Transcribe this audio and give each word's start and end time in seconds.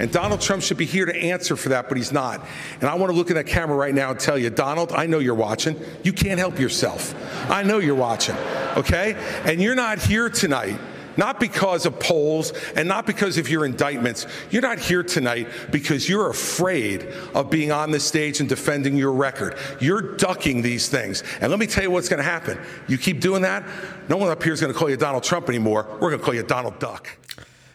And 0.00 0.10
Donald 0.10 0.40
Trump 0.40 0.62
should 0.62 0.78
be 0.78 0.86
here 0.86 1.04
to 1.04 1.14
answer 1.14 1.56
for 1.56 1.68
that, 1.68 1.88
but 1.88 1.98
he's 1.98 2.10
not. 2.10 2.46
And 2.80 2.88
I 2.88 2.94
want 2.94 3.12
to 3.12 3.16
look 3.16 3.28
in 3.28 3.36
that 3.36 3.46
camera 3.46 3.76
right 3.76 3.94
now 3.94 4.10
and 4.10 4.18
tell 4.18 4.38
you, 4.38 4.48
Donald, 4.48 4.92
I 4.92 5.04
know 5.04 5.18
you're 5.18 5.34
watching. 5.34 5.78
You 6.02 6.14
can't 6.14 6.38
help 6.38 6.58
yourself. 6.58 7.14
I 7.50 7.62
know 7.62 7.78
you're 7.78 7.94
watching, 7.94 8.36
okay? 8.78 9.14
And 9.44 9.60
you're 9.60 9.74
not 9.74 9.98
here 9.98 10.30
tonight 10.30 10.78
not 11.16 11.38
because 11.38 11.84
of 11.84 11.98
polls 12.00 12.52
and 12.76 12.88
not 12.88 13.06
because 13.06 13.36
of 13.36 13.48
your 13.48 13.66
indictments. 13.66 14.26
You're 14.50 14.62
not 14.62 14.78
here 14.78 15.02
tonight 15.02 15.48
because 15.70 16.08
you're 16.08 16.30
afraid 16.30 17.02
of 17.34 17.50
being 17.50 17.72
on 17.72 17.90
the 17.90 18.00
stage 18.00 18.40
and 18.40 18.48
defending 18.48 18.96
your 18.96 19.12
record. 19.12 19.58
You're 19.80 20.16
ducking 20.16 20.62
these 20.62 20.88
things. 20.88 21.22
And 21.42 21.50
let 21.50 21.58
me 21.58 21.66
tell 21.66 21.82
you 21.82 21.90
what's 21.90 22.08
going 22.08 22.22
to 22.22 22.24
happen. 22.24 22.58
You 22.88 22.96
keep 22.96 23.20
doing 23.20 23.42
that, 23.42 23.68
no 24.08 24.16
one 24.16 24.30
up 24.30 24.42
here 24.42 24.54
is 24.54 24.60
going 24.60 24.72
to 24.72 24.78
call 24.78 24.88
you 24.88 24.96
Donald 24.96 25.22
Trump 25.22 25.48
anymore. 25.48 25.86
We're 26.00 26.08
going 26.08 26.20
to 26.20 26.24
call 26.24 26.34
you 26.34 26.42
Donald 26.42 26.78
Duck. 26.78 27.08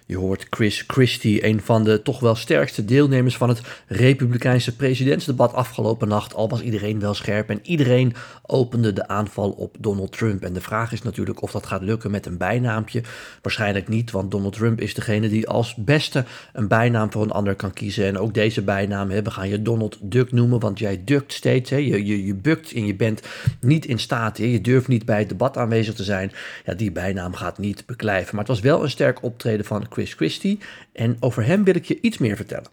Je 0.07 0.17
hoort 0.17 0.47
Chris 0.49 0.83
Christie, 0.87 1.45
een 1.45 1.61
van 1.61 1.83
de 1.83 2.01
toch 2.01 2.19
wel 2.19 2.35
sterkste 2.35 2.85
deelnemers 2.85 3.37
van 3.37 3.49
het 3.49 3.61
Republikeinse 3.87 4.75
presidentsdebat 4.75 5.53
afgelopen 5.53 6.07
nacht. 6.07 6.33
Al 6.33 6.49
was 6.49 6.61
iedereen 6.61 6.99
wel 6.99 7.13
scherp 7.13 7.49
en 7.49 7.59
iedereen 7.63 8.13
opende 8.41 8.93
de 8.93 9.07
aanval 9.07 9.49
op 9.49 9.75
Donald 9.79 10.11
Trump. 10.11 10.43
En 10.43 10.53
de 10.53 10.61
vraag 10.61 10.91
is 10.91 11.01
natuurlijk 11.01 11.41
of 11.41 11.51
dat 11.51 11.65
gaat 11.65 11.81
lukken 11.81 12.11
met 12.11 12.25
een 12.25 12.37
bijnaampje. 12.37 13.03
Waarschijnlijk 13.41 13.87
niet, 13.87 14.11
want 14.11 14.31
Donald 14.31 14.53
Trump 14.53 14.81
is 14.81 14.93
degene 14.93 15.29
die 15.29 15.47
als 15.47 15.75
beste 15.75 16.25
een 16.53 16.67
bijnaam 16.67 17.11
voor 17.11 17.23
een 17.23 17.31
ander 17.31 17.55
kan 17.55 17.73
kiezen. 17.73 18.05
En 18.05 18.17
ook 18.17 18.33
deze 18.33 18.61
bijnaam, 18.61 19.09
hè, 19.09 19.21
we 19.21 19.31
gaan 19.31 19.49
je 19.49 19.61
Donald 19.61 19.97
Duck 20.01 20.31
noemen, 20.31 20.59
want 20.59 20.79
jij 20.79 21.01
dukt 21.05 21.33
steeds. 21.33 21.69
Hè, 21.69 21.77
je, 21.77 22.05
je, 22.05 22.25
je 22.25 22.35
bukt 22.35 22.73
en 22.73 22.85
je 22.85 22.95
bent 22.95 23.21
niet 23.59 23.85
in 23.85 23.99
staat, 23.99 24.37
hè, 24.37 24.43
je 24.43 24.61
durft 24.61 24.87
niet 24.87 25.05
bij 25.05 25.19
het 25.19 25.29
debat 25.29 25.57
aanwezig 25.57 25.93
te 25.93 26.03
zijn. 26.03 26.31
Ja, 26.65 26.73
die 26.73 26.91
bijnaam 26.91 27.33
gaat 27.33 27.57
niet 27.57 27.85
beklijven. 27.85 28.35
Maar 28.35 28.45
het 28.45 28.53
was 28.53 28.59
wel 28.59 28.83
een 28.83 28.89
sterk 28.89 29.23
optreden 29.23 29.65
van 29.65 29.87
Chris 29.95 30.13
Christie. 30.13 30.59
En 30.93 31.17
over 31.19 31.45
hem 31.45 31.63
wil 31.63 31.75
ik 31.75 31.85
je 31.85 31.97
iets 32.01 32.17
meer 32.17 32.35
vertellen. 32.35 32.67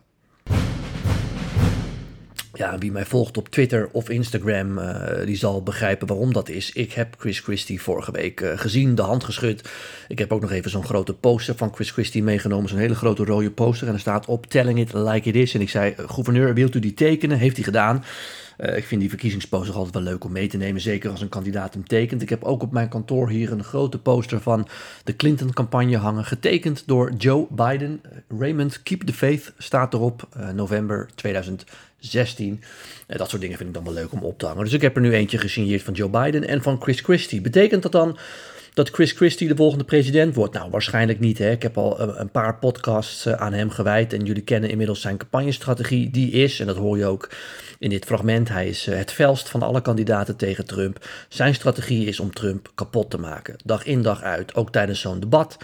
Ja, 2.55 2.79
wie 2.79 2.92
mij 2.92 3.05
volgt 3.05 3.37
op 3.37 3.48
Twitter 3.48 3.89
of 3.92 4.09
Instagram, 4.09 4.79
uh, 4.79 4.97
die 5.25 5.37
zal 5.37 5.62
begrijpen 5.62 6.06
waarom 6.06 6.33
dat 6.33 6.48
is. 6.48 6.73
Ik 6.73 6.92
heb 6.92 7.14
Chris 7.19 7.41
Christie 7.41 7.83
vorige 7.83 8.12
week 8.12 8.41
uh, 8.41 8.59
gezien, 8.59 8.95
de 8.95 9.03
hand 9.03 9.25
geschud. 9.25 9.70
Ik 10.09 10.19
heb 10.19 10.33
ook 10.33 10.41
nog 10.41 10.51
even 10.51 10.70
zo'n 10.70 10.84
grote 10.84 11.14
poster 11.14 11.55
van 11.56 11.75
Chris 11.75 11.91
Christie 11.91 12.23
meegenomen. 12.23 12.69
Zo'n 12.69 12.79
hele 12.79 12.95
grote 12.95 13.25
rode 13.25 13.51
poster. 13.51 13.89
En 13.89 13.95
er 13.95 14.01
staat 14.01 14.27
op 14.27 14.47
Telling 14.47 14.79
It 14.79 14.92
Like 14.92 15.29
It 15.29 15.36
Is. 15.36 15.55
En 15.55 15.61
ik 15.61 15.70
zei, 15.70 15.95
gouverneur, 15.97 16.55
wilt 16.55 16.75
u 16.75 16.81
die 16.81 16.95
tekenen? 16.95 17.39
Heeft 17.39 17.57
hij 17.57 17.64
gedaan. 17.64 18.05
Uh, 18.62 18.77
ik 18.77 18.84
vind 18.84 19.00
die 19.00 19.10
verkiezingsposter 19.10 19.74
altijd 19.74 19.94
wel 19.94 20.02
leuk 20.02 20.24
om 20.24 20.32
mee 20.32 20.48
te 20.48 20.56
nemen, 20.56 20.80
zeker 20.80 21.10
als 21.10 21.20
een 21.20 21.28
kandidaat 21.28 21.74
hem 21.74 21.86
tekent. 21.86 22.22
Ik 22.22 22.28
heb 22.28 22.44
ook 22.44 22.62
op 22.62 22.72
mijn 22.72 22.88
kantoor 22.88 23.28
hier 23.28 23.52
een 23.52 23.64
grote 23.64 23.98
poster 23.98 24.41
van 24.41 24.68
de 25.05 25.16
Clinton-campagne 25.16 25.96
hangen, 25.96 26.24
getekend 26.24 26.83
door 26.86 27.12
Joe 27.12 27.46
Biden. 27.50 28.00
Raymond, 28.38 28.83
keep 28.83 29.02
the 29.02 29.12
faith 29.12 29.52
staat 29.58 29.94
erop, 29.94 30.28
uh, 30.36 30.50
november 30.50 31.08
2016. 31.14 32.62
Uh, 33.08 33.16
dat 33.16 33.28
soort 33.28 33.42
dingen 33.42 33.56
vind 33.56 33.68
ik 33.68 33.74
dan 33.74 33.84
wel 33.84 33.92
leuk 33.92 34.12
om 34.12 34.22
op 34.22 34.38
te 34.38 34.46
hangen. 34.46 34.64
Dus 34.64 34.72
ik 34.72 34.83
heb 34.83 34.96
er 34.96 35.02
nu 35.02 35.12
eentje 35.12 35.38
gesigneerd 35.38 35.83
van 35.83 35.94
Joe 35.94 36.08
Biden 36.08 36.48
en 36.48 36.62
van 36.62 36.83
Chris 36.83 37.00
Christie. 37.00 37.40
Betekent 37.40 37.83
dat 37.83 37.92
dan 37.92 38.18
dat 38.75 38.91
Chris 38.91 39.12
Christie 39.12 39.48
de 39.48 39.56
volgende 39.56 39.84
president 39.84 40.34
wordt? 40.34 40.55
Nou, 40.55 40.70
waarschijnlijk 40.70 41.20
niet. 41.20 41.39
Hè? 41.39 41.51
Ik 41.51 41.62
heb 41.62 41.78
al 41.78 42.01
een 42.01 42.31
paar 42.31 42.59
podcasts 42.59 43.29
aan 43.29 43.53
hem 43.53 43.70
gewijd 43.70 44.12
en 44.12 44.25
jullie 44.25 44.42
kennen 44.42 44.70
inmiddels 44.70 45.01
zijn 45.01 45.17
campagnestrategie. 45.17 46.11
Die 46.11 46.31
is, 46.31 46.61
en 46.61 46.67
dat 46.67 46.77
hoor 46.77 46.98
je 46.98 47.06
ook 47.06 47.31
in 47.79 47.91
dit 47.91 48.05
fragment, 48.05 48.48
hij 48.48 48.69
is 48.69 48.87
het 48.87 49.12
felst 49.12 49.48
van 49.48 49.62
alle 49.62 49.83
kandidaten 49.83 50.37
tegen 50.37 50.67
Trump. 50.67 51.06
Zijn 51.29 51.55
strategie 51.55 52.06
is 52.06 52.20
om 52.20 52.33
Trump 52.33 52.70
kapot 52.75 53.11
te 53.11 53.19
maken. 53.19 53.57
Dag 53.64 53.85
in 53.85 54.02
dag 54.02 54.23
uit, 54.23 54.55
ook 54.55 54.73
tijdens 54.73 55.01
zo'n 55.01 55.20
debat. 55.20 55.57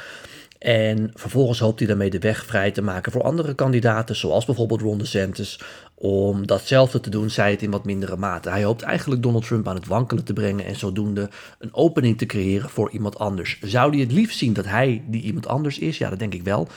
En 0.59 1.11
vervolgens 1.15 1.59
hoopt 1.59 1.79
hij 1.79 1.89
daarmee 1.89 2.11
de 2.11 2.19
weg 2.19 2.45
vrij 2.45 2.71
te 2.71 2.83
maken 2.83 3.13
voor 3.13 3.23
andere 3.23 3.55
kandidaten, 3.55 4.17
zoals 4.17 4.45
bijvoorbeeld 4.45 4.81
Ron 4.81 4.99
DeSantis, 4.99 5.61
om 6.01 6.47
datzelfde 6.47 7.01
te 7.01 7.11
doen, 7.11 7.31
zij 7.31 7.51
het 7.51 7.63
in 7.63 7.71
wat 7.71 7.85
mindere 7.85 8.17
mate. 8.17 8.51
Hij 8.51 8.65
hoopt 8.65 8.83
eigenlijk 8.83 9.23
Donald 9.23 9.47
Trump 9.47 9.69
aan 9.69 9.75
het 9.75 9.87
wankelen 9.87 10.25
te 10.25 10.33
brengen 10.33 10.65
en 10.65 10.77
zodoende 10.77 11.31
een 11.59 11.75
opening 11.75 12.19
te 12.19 12.27
creëren 12.27 12.71
voor 12.71 12.91
iemand 12.91 13.19
anders. 13.19 13.59
Zou 13.63 13.91
hij 13.91 14.01
het 14.01 14.13
liefst 14.13 14.39
zien 14.39 14.53
dat 14.53 14.65
hij 14.65 15.03
die 15.07 15.23
iemand 15.23 15.47
anders 15.47 15.79
is? 15.79 15.99
Ja, 15.99 16.11
dat 16.11 16.19
denk 16.19 16.35
ik 16.35 16.43
wel. 16.43 16.69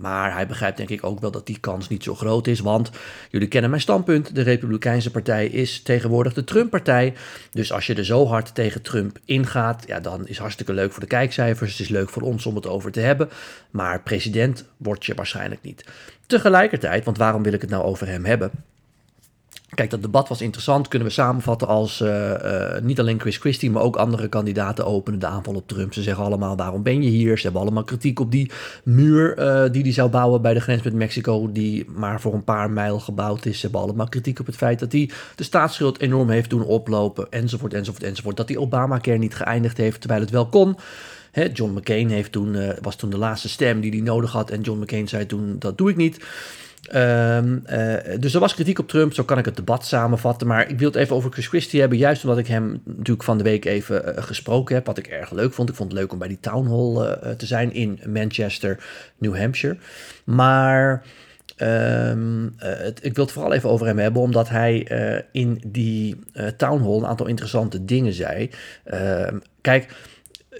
Maar 0.00 0.32
hij 0.32 0.46
begrijpt 0.46 0.76
denk 0.76 0.88
ik 0.88 1.04
ook 1.04 1.20
wel 1.20 1.30
dat 1.30 1.46
die 1.46 1.58
kans 1.60 1.88
niet 1.88 2.02
zo 2.02 2.14
groot 2.14 2.46
is. 2.46 2.60
Want 2.60 2.90
jullie 3.30 3.48
kennen 3.48 3.70
mijn 3.70 3.82
standpunt. 3.82 4.34
De 4.34 4.42
Republikeinse 4.42 5.10
Partij 5.10 5.46
is 5.46 5.82
tegenwoordig 5.82 6.34
de 6.34 6.44
Trump-partij. 6.44 7.14
Dus 7.50 7.72
als 7.72 7.86
je 7.86 7.94
er 7.94 8.04
zo 8.04 8.26
hard 8.26 8.54
tegen 8.54 8.82
Trump 8.82 9.18
ingaat, 9.24 9.84
ja, 9.86 10.00
dan 10.00 10.26
is 10.26 10.38
hartstikke 10.38 10.72
leuk 10.72 10.92
voor 10.92 11.00
de 11.00 11.06
kijkcijfers. 11.06 11.70
Het 11.70 11.80
is 11.80 11.88
leuk 11.88 12.10
voor 12.10 12.22
ons 12.22 12.46
om 12.46 12.54
het 12.54 12.66
over 12.66 12.92
te 12.92 13.00
hebben. 13.00 13.28
Maar 13.70 14.02
president 14.02 14.64
word 14.76 15.06
je 15.06 15.14
waarschijnlijk 15.14 15.62
niet. 15.62 15.84
Tegelijkertijd, 16.26 17.04
want 17.04 17.18
waarom 17.18 17.42
wil 17.42 17.52
ik 17.52 17.60
het 17.60 17.70
nou 17.70 17.84
over 17.84 18.06
hem 18.06 18.24
hebben? 18.24 18.50
Kijk, 19.80 19.92
dat 19.92 20.02
debat 20.02 20.28
was 20.28 20.40
interessant. 20.40 20.88
Kunnen 20.88 21.08
we 21.08 21.14
samenvatten 21.14 21.68
als 21.68 22.00
uh, 22.00 22.30
uh, 22.30 22.80
niet 22.82 23.00
alleen 23.00 23.20
Chris 23.20 23.36
Christie, 23.36 23.70
maar 23.70 23.82
ook 23.82 23.96
andere 23.96 24.28
kandidaten 24.28 24.86
openen 24.86 25.20
de 25.20 25.26
aanval 25.26 25.54
op 25.54 25.68
Trump. 25.68 25.94
Ze 25.94 26.02
zeggen 26.02 26.24
allemaal: 26.24 26.56
waarom 26.56 26.82
ben 26.82 27.02
je 27.02 27.08
hier? 27.08 27.36
Ze 27.36 27.42
hebben 27.42 27.60
allemaal 27.60 27.84
kritiek 27.84 28.20
op 28.20 28.30
die 28.30 28.50
muur 28.84 29.38
uh, 29.38 29.72
die 29.72 29.82
hij 29.82 29.92
zou 29.92 30.10
bouwen 30.10 30.42
bij 30.42 30.54
de 30.54 30.60
grens 30.60 30.82
met 30.82 30.94
Mexico, 30.94 31.52
die 31.52 31.86
maar 31.90 32.20
voor 32.20 32.34
een 32.34 32.44
paar 32.44 32.70
mijl 32.70 33.00
gebouwd 33.00 33.46
is. 33.46 33.54
Ze 33.54 33.62
hebben 33.62 33.80
allemaal 33.80 34.08
kritiek 34.08 34.40
op 34.40 34.46
het 34.46 34.56
feit 34.56 34.78
dat 34.78 34.92
hij 34.92 35.10
de 35.34 35.44
staatsschuld 35.44 36.00
enorm 36.00 36.28
heeft 36.28 36.50
doen 36.50 36.64
oplopen, 36.64 37.26
enzovoort, 37.30 37.74
enzovoort, 37.74 38.02
enzovoort. 38.02 38.36
Dat 38.36 38.48
hij 38.48 38.58
Obamacare 38.58 39.18
niet 39.18 39.34
geëindigd 39.34 39.76
heeft 39.76 40.00
terwijl 40.00 40.20
het 40.20 40.30
wel 40.30 40.46
kon. 40.46 40.76
John 41.52 41.72
McCain 41.72 42.10
heeft 42.10 42.32
toen, 42.32 42.74
was 42.80 42.96
toen 42.96 43.10
de 43.10 43.18
laatste 43.18 43.48
stem 43.48 43.80
die 43.80 43.90
hij 43.90 44.00
nodig 44.00 44.32
had. 44.32 44.50
En 44.50 44.60
John 44.60 44.80
McCain 44.80 45.08
zei 45.08 45.26
toen: 45.26 45.56
dat 45.58 45.78
doe 45.78 45.90
ik 45.90 45.96
niet. 45.96 46.18
Um, 46.94 47.64
uh, 47.72 47.94
dus 48.18 48.34
er 48.34 48.40
was 48.40 48.54
kritiek 48.54 48.78
op 48.78 48.88
Trump, 48.88 49.12
zo 49.12 49.24
kan 49.24 49.38
ik 49.38 49.44
het 49.44 49.56
debat 49.56 49.86
samenvatten. 49.86 50.46
Maar 50.46 50.68
ik 50.68 50.78
wil 50.78 50.88
het 50.88 50.96
even 50.96 51.16
over 51.16 51.32
Chris 51.32 51.46
Christie 51.46 51.80
hebben, 51.80 51.98
juist 51.98 52.24
omdat 52.24 52.38
ik 52.38 52.46
hem 52.46 52.82
natuurlijk 52.84 53.22
van 53.22 53.38
de 53.38 53.44
week 53.44 53.64
even 53.64 54.02
uh, 54.08 54.22
gesproken 54.22 54.74
heb. 54.74 54.86
Wat 54.86 54.98
ik 54.98 55.06
erg 55.06 55.30
leuk 55.30 55.52
vond. 55.52 55.68
Ik 55.68 55.74
vond 55.74 55.90
het 55.90 56.00
leuk 56.00 56.12
om 56.12 56.18
bij 56.18 56.28
die 56.28 56.40
town 56.40 56.68
hall 56.68 57.16
te 57.36 57.46
zijn 57.46 57.72
in 57.72 58.00
Manchester, 58.06 58.84
New 59.18 59.36
Hampshire. 59.36 59.76
Maar 60.24 61.02
het, 62.56 62.98
ik 63.02 63.14
wil 63.14 63.24
het 63.24 63.32
vooral 63.32 63.52
even 63.52 63.70
over 63.70 63.86
hem 63.86 63.98
hebben, 63.98 64.22
omdat 64.22 64.48
hij 64.48 64.78
in 65.32 65.62
die 65.66 66.16
town 66.56 66.82
hall 66.82 66.96
een 66.96 67.06
aantal 67.06 67.26
interessante 67.26 67.84
dingen 67.84 68.12
zei. 68.12 68.50
Ehm, 68.84 69.38
kijk 69.60 69.94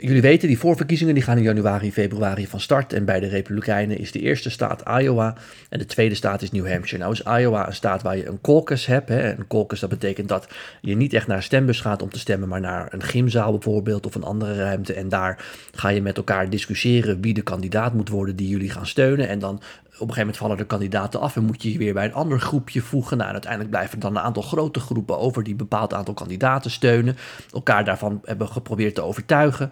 jullie 0.01 0.23
weten, 0.23 0.49
die 0.49 0.59
voorverkiezingen 0.59 1.15
die 1.15 1.23
gaan 1.23 1.37
in 1.37 1.43
januari, 1.43 1.93
februari 1.93 2.47
van 2.47 2.61
start. 2.61 2.93
En 2.93 3.05
bij 3.05 3.21
de 3.21 3.27
Republikeinen 3.27 3.99
is 3.99 4.13
de 4.13 4.21
eerste 4.21 4.51
staat 4.51 4.83
Iowa 5.01 5.35
en 5.69 5.79
de 5.79 5.87
tweede 5.87 6.15
staat 6.15 6.43
is 6.43 6.51
New 6.51 6.69
Hampshire. 6.69 7.03
Nou 7.03 7.13
is 7.13 7.41
Iowa 7.41 7.67
een 7.67 7.75
staat 7.75 8.03
waar 8.03 8.17
je 8.17 8.27
een 8.27 8.41
caucus 8.41 8.87
hebt. 8.87 9.09
Hè. 9.09 9.31
Een 9.31 9.47
caucus 9.47 9.81
dat 9.81 9.91
betekent 9.91 10.29
dat 10.29 10.49
je 10.81 10.97
niet 10.97 11.13
echt 11.13 11.27
naar 11.27 11.37
een 11.37 11.43
stembus 11.43 11.81
gaat 11.81 12.03
om 12.03 12.11
te 12.11 12.19
stemmen, 12.19 12.49
maar 12.49 12.61
naar 12.61 12.93
een 12.93 13.03
gymzaal 13.03 13.51
bijvoorbeeld 13.51 14.07
of 14.07 14.15
een 14.15 14.25
andere 14.25 14.55
ruimte. 14.55 14.93
En 14.93 15.09
daar 15.09 15.45
ga 15.75 15.89
je 15.89 16.03
met 16.03 16.17
elkaar 16.17 16.51
discussiëren 16.51 17.21
wie 17.21 17.35
de 17.35 17.43
kandidaat 17.43 17.95
moet 17.95 18.09
worden 18.09 18.37
die 18.37 18.49
jullie 18.49 18.71
gaan 18.71 18.87
steunen. 18.87 19.29
En 19.29 19.39
dan 19.39 19.61
een 20.09 20.15
gegeven 20.15 20.21
moment 20.21 20.37
vallen 20.37 20.57
de 20.57 20.67
kandidaten 20.67 21.21
af 21.21 21.37
en 21.37 21.45
moet 21.45 21.63
je 21.63 21.73
je 21.73 21.79
weer 21.79 21.95
bij 21.95 22.05
een 22.05 22.15
ander 22.15 22.41
groepje 22.41 22.81
voegen. 22.81 23.17
Nou, 23.17 23.33
uiteindelijk 23.33 23.71
blijven 23.71 23.95
er 23.95 24.01
dan 24.01 24.17
een 24.17 24.23
aantal 24.23 24.43
grote 24.43 24.81
groepen 24.81 25.19
over 25.19 25.43
die 25.43 25.53
een 25.53 25.59
bepaald 25.59 25.95
aantal 25.95 26.15
kandidaten 26.15 26.71
steunen. 26.71 27.17
Elkaar 27.53 27.85
daarvan 27.85 28.21
hebben 28.25 28.49
geprobeerd 28.49 28.95
te 28.95 29.03
overtuigen. 29.03 29.71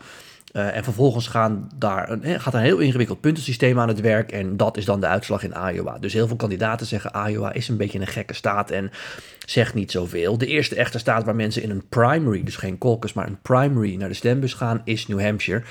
Uh, 0.53 0.77
en 0.77 0.85
vervolgens 0.85 1.27
gaan 1.27 1.69
daar 1.75 2.11
een, 2.11 2.41
gaat 2.41 2.55
een 2.55 2.61
heel 2.61 2.79
ingewikkeld 2.79 3.21
puntensysteem 3.21 3.81
aan 3.81 3.89
het 3.89 4.01
werk. 4.01 4.33
En 4.33 4.57
dat 4.57 4.77
is 4.77 4.85
dan 4.85 5.01
de 5.01 5.07
uitslag 5.07 5.43
in 5.43 5.55
Iowa. 5.73 5.99
Dus 5.99 6.13
heel 6.13 6.27
veel 6.27 6.37
kandidaten 6.37 6.87
zeggen 6.87 7.29
Iowa 7.29 7.53
is 7.53 7.69
een 7.69 7.77
beetje 7.77 8.01
een 8.01 8.07
gekke 8.07 8.35
staat 8.35 8.71
en 8.71 8.91
zegt 9.47 9.75
niet 9.75 9.91
zoveel. 9.91 10.39
De 10.39 10.47
eerste 10.47 10.75
echte 10.75 10.99
staat 10.99 11.25
waar 11.25 11.35
mensen 11.37 11.63
in 11.63 11.71
een 11.71 11.89
primary, 11.89 12.45
dus 12.45 12.57
geen 12.57 12.79
caucus, 12.79 13.13
maar 13.13 13.27
een 13.27 13.41
primary 13.43 13.95
naar 13.95 14.09
de 14.09 14.15
stembus 14.15 14.55
gaan, 14.55 14.81
is 14.85 15.07
New 15.07 15.21
Hampshire. 15.21 15.63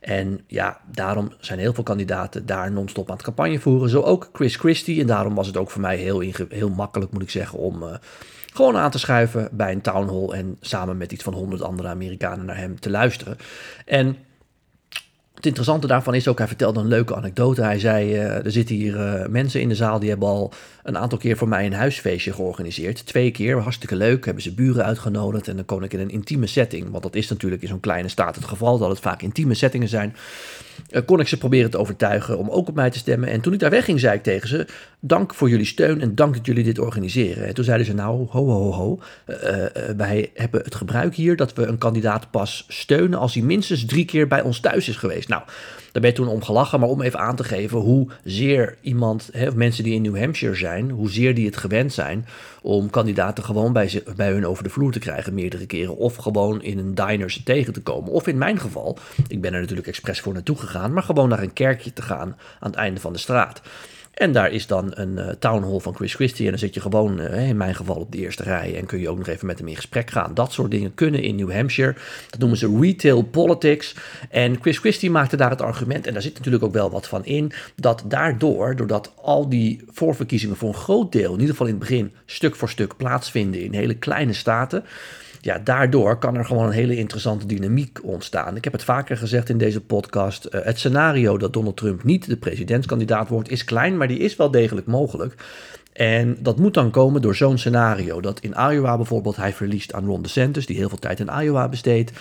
En 0.00 0.40
ja, 0.46 0.80
daarom 0.92 1.32
zijn 1.40 1.58
heel 1.58 1.74
veel 1.74 1.84
kandidaten 1.84 2.46
daar 2.46 2.72
non-stop 2.72 3.08
aan 3.08 3.16
het 3.16 3.24
campagne 3.24 3.58
voeren. 3.58 3.88
Zo 3.88 4.00
ook 4.00 4.28
Chris 4.32 4.56
Christie. 4.56 5.00
En 5.00 5.06
daarom 5.06 5.34
was 5.34 5.46
het 5.46 5.56
ook 5.56 5.70
voor 5.70 5.80
mij 5.80 5.96
heel, 5.96 6.20
heel 6.48 6.70
makkelijk, 6.70 7.12
moet 7.12 7.22
ik 7.22 7.30
zeggen, 7.30 7.58
om... 7.58 7.82
Uh, 7.82 7.94
gewoon 8.52 8.76
aan 8.76 8.90
te 8.90 8.98
schuiven 8.98 9.48
bij 9.52 9.72
een 9.72 9.80
town 9.80 10.08
hall 10.08 10.38
en 10.38 10.56
samen 10.60 10.96
met 10.96 11.12
iets 11.12 11.24
van 11.24 11.34
honderd 11.34 11.62
andere 11.62 11.88
Amerikanen 11.88 12.44
naar 12.44 12.56
hem 12.56 12.80
te 12.80 12.90
luisteren. 12.90 13.36
En 13.84 14.16
het 15.42 15.50
interessante 15.50 15.86
daarvan 15.86 16.14
is 16.14 16.28
ook, 16.28 16.38
hij 16.38 16.46
vertelde 16.46 16.80
een 16.80 16.86
leuke 16.86 17.16
anekdote. 17.16 17.62
Hij 17.62 17.78
zei, 17.78 18.14
uh, 18.14 18.44
er 18.44 18.50
zitten 18.50 18.74
hier 18.74 18.96
uh, 18.96 19.26
mensen 19.26 19.60
in 19.60 19.68
de 19.68 19.74
zaal 19.74 19.98
die 19.98 20.08
hebben 20.08 20.28
al 20.28 20.52
een 20.82 20.98
aantal 20.98 21.18
keer 21.18 21.36
voor 21.36 21.48
mij 21.48 21.66
een 21.66 21.72
huisfeestje 21.72 22.32
georganiseerd. 22.32 23.06
Twee 23.06 23.30
keer, 23.30 23.58
hartstikke 23.58 23.96
leuk, 23.96 24.24
hebben 24.24 24.42
ze 24.42 24.54
buren 24.54 24.84
uitgenodigd 24.84 25.48
en 25.48 25.56
dan 25.56 25.64
kon 25.64 25.84
ik 25.84 25.92
in 25.92 26.00
een 26.00 26.10
intieme 26.10 26.46
setting, 26.46 26.90
want 26.90 27.02
dat 27.02 27.14
is 27.14 27.28
natuurlijk 27.28 27.62
in 27.62 27.68
zo'n 27.68 27.80
kleine 27.80 28.08
staat 28.08 28.34
het 28.34 28.44
geval, 28.44 28.78
dat 28.78 28.88
het 28.88 29.00
vaak 29.00 29.22
intieme 29.22 29.54
settingen 29.54 29.88
zijn, 29.88 30.16
uh, 30.90 31.00
kon 31.04 31.20
ik 31.20 31.28
ze 31.28 31.38
proberen 31.38 31.70
te 31.70 31.78
overtuigen 31.78 32.38
om 32.38 32.48
ook 32.48 32.68
op 32.68 32.74
mij 32.74 32.90
te 32.90 32.98
stemmen. 32.98 33.28
En 33.28 33.40
toen 33.40 33.52
ik 33.52 33.58
daar 33.58 33.70
wegging, 33.70 34.00
zei 34.00 34.16
ik 34.16 34.22
tegen 34.22 34.48
ze, 34.48 34.66
dank 35.00 35.34
voor 35.34 35.48
jullie 35.48 35.66
steun 35.66 36.00
en 36.00 36.14
dank 36.14 36.34
dat 36.34 36.46
jullie 36.46 36.64
dit 36.64 36.78
organiseren. 36.78 37.46
En 37.46 37.54
toen 37.54 37.64
zeiden 37.64 37.86
ze, 37.86 37.94
nou, 37.94 38.26
ho, 38.30 38.46
ho, 38.46 38.72
ho, 38.72 39.00
wij 39.96 40.30
hebben 40.34 40.60
het 40.64 40.74
gebruik 40.74 41.14
hier 41.14 41.36
dat 41.36 41.52
we 41.52 41.66
een 41.66 41.78
kandidaat 41.78 42.30
pas 42.30 42.64
steunen 42.68 43.18
als 43.18 43.34
hij 43.34 43.42
minstens 43.42 43.84
drie 43.84 44.04
keer 44.04 44.28
bij 44.28 44.42
ons 44.42 44.60
thuis 44.60 44.88
is 44.88 44.96
geweest. 44.96 45.28
Nou, 45.32 45.44
daar 45.92 46.02
ben 46.02 46.10
je 46.10 46.16
toen 46.16 46.28
om 46.28 46.42
gelachen, 46.42 46.80
maar 46.80 46.88
om 46.88 47.02
even 47.02 47.18
aan 47.18 47.36
te 47.36 47.44
geven 47.44 47.78
hoe 47.78 48.08
zeer 48.24 48.76
iemand, 48.80 49.28
hè, 49.32 49.54
mensen 49.54 49.84
die 49.84 49.94
in 49.94 50.02
New 50.02 50.18
Hampshire 50.18 50.54
zijn, 50.54 50.90
hoe 50.90 51.10
zeer 51.10 51.34
die 51.34 51.46
het 51.46 51.56
gewend 51.56 51.92
zijn 51.92 52.26
om 52.62 52.90
kandidaten 52.90 53.44
gewoon 53.44 53.72
bij, 53.72 54.02
bij 54.16 54.32
hun 54.32 54.46
over 54.46 54.64
de 54.64 54.70
vloer 54.70 54.92
te 54.92 54.98
krijgen 54.98 55.34
meerdere 55.34 55.66
keren. 55.66 55.96
Of 55.96 56.16
gewoon 56.16 56.62
in 56.62 56.78
een 56.78 56.94
diner 56.94 57.30
ze 57.30 57.42
tegen 57.42 57.72
te 57.72 57.82
komen. 57.82 58.12
Of 58.12 58.26
in 58.26 58.38
mijn 58.38 58.58
geval, 58.58 58.98
ik 59.28 59.40
ben 59.40 59.54
er 59.54 59.60
natuurlijk 59.60 59.88
expres 59.88 60.20
voor 60.20 60.32
naartoe 60.32 60.56
gegaan, 60.56 60.92
maar 60.92 61.02
gewoon 61.02 61.28
naar 61.28 61.42
een 61.42 61.52
kerkje 61.52 61.92
te 61.92 62.02
gaan 62.02 62.36
aan 62.60 62.70
het 62.70 62.74
einde 62.74 63.00
van 63.00 63.12
de 63.12 63.18
straat. 63.18 63.62
En 64.12 64.32
daar 64.32 64.50
is 64.50 64.66
dan 64.66 64.90
een 64.94 65.12
uh, 65.12 65.28
town 65.28 65.62
hall 65.62 65.78
van 65.78 65.94
Chris 65.94 66.14
Christie. 66.14 66.44
En 66.44 66.50
dan 66.50 66.58
zit 66.58 66.74
je 66.74 66.80
gewoon, 66.80 67.20
uh, 67.20 67.48
in 67.48 67.56
mijn 67.56 67.74
geval, 67.74 67.96
op 67.96 68.12
de 68.12 68.18
eerste 68.18 68.42
rij. 68.42 68.76
En 68.76 68.86
kun 68.86 68.98
je 68.98 69.08
ook 69.08 69.18
nog 69.18 69.26
even 69.26 69.46
met 69.46 69.58
hem 69.58 69.68
in 69.68 69.76
gesprek 69.76 70.10
gaan. 70.10 70.34
Dat 70.34 70.52
soort 70.52 70.70
dingen 70.70 70.94
kunnen 70.94 71.22
in 71.22 71.34
New 71.34 71.52
Hampshire. 71.52 71.94
Dat 72.30 72.40
noemen 72.40 72.58
ze 72.58 72.78
retail 72.80 73.22
politics. 73.22 73.94
En 74.30 74.58
Chris 74.60 74.78
Christie 74.78 75.10
maakte 75.10 75.36
daar 75.36 75.50
het 75.50 75.62
argument, 75.62 76.06
en 76.06 76.12
daar 76.12 76.22
zit 76.22 76.36
natuurlijk 76.36 76.64
ook 76.64 76.72
wel 76.72 76.90
wat 76.90 77.08
van 77.08 77.24
in, 77.24 77.52
dat 77.74 78.04
daardoor, 78.06 78.76
doordat 78.76 79.12
al 79.22 79.48
die 79.48 79.84
voorverkiezingen 79.88 80.56
voor 80.56 80.68
een 80.68 80.74
groot 80.74 81.12
deel, 81.12 81.32
in 81.32 81.40
ieder 81.40 81.50
geval 81.50 81.66
in 81.66 81.72
het 81.72 81.82
begin, 81.82 82.12
stuk 82.26 82.56
voor 82.56 82.68
stuk 82.68 82.96
plaatsvinden 82.96 83.60
in 83.60 83.74
hele 83.74 83.94
kleine 83.94 84.32
staten 84.32 84.84
ja, 85.44 85.58
daardoor 85.58 86.18
kan 86.18 86.34
er 86.34 86.44
gewoon 86.44 86.66
een 86.66 86.72
hele 86.72 86.96
interessante 86.96 87.46
dynamiek 87.46 87.98
ontstaan. 88.02 88.56
Ik 88.56 88.64
heb 88.64 88.72
het 88.72 88.84
vaker 88.84 89.16
gezegd 89.16 89.48
in 89.48 89.58
deze 89.58 89.80
podcast. 89.80 90.48
Uh, 90.50 90.60
het 90.64 90.78
scenario 90.78 91.38
dat 91.38 91.52
Donald 91.52 91.76
Trump 91.76 92.04
niet 92.04 92.26
de 92.26 92.36
presidentskandidaat 92.36 93.28
wordt, 93.28 93.50
is 93.50 93.64
klein, 93.64 93.96
maar 93.96 94.08
die 94.08 94.18
is 94.18 94.36
wel 94.36 94.50
degelijk 94.50 94.86
mogelijk. 94.86 95.34
En 95.92 96.36
dat 96.40 96.58
moet 96.58 96.74
dan 96.74 96.90
komen 96.90 97.22
door 97.22 97.34
zo'n 97.34 97.58
scenario. 97.58 98.20
Dat 98.20 98.40
in 98.40 98.54
Iowa 98.70 98.96
bijvoorbeeld 98.96 99.36
hij 99.36 99.52
verliest 99.52 99.92
aan 99.92 100.06
Ron 100.06 100.22
DeSantis, 100.22 100.66
die 100.66 100.76
heel 100.76 100.88
veel 100.88 100.98
tijd 100.98 101.20
in 101.20 101.30
Iowa 101.40 101.68
besteedt 101.68 102.12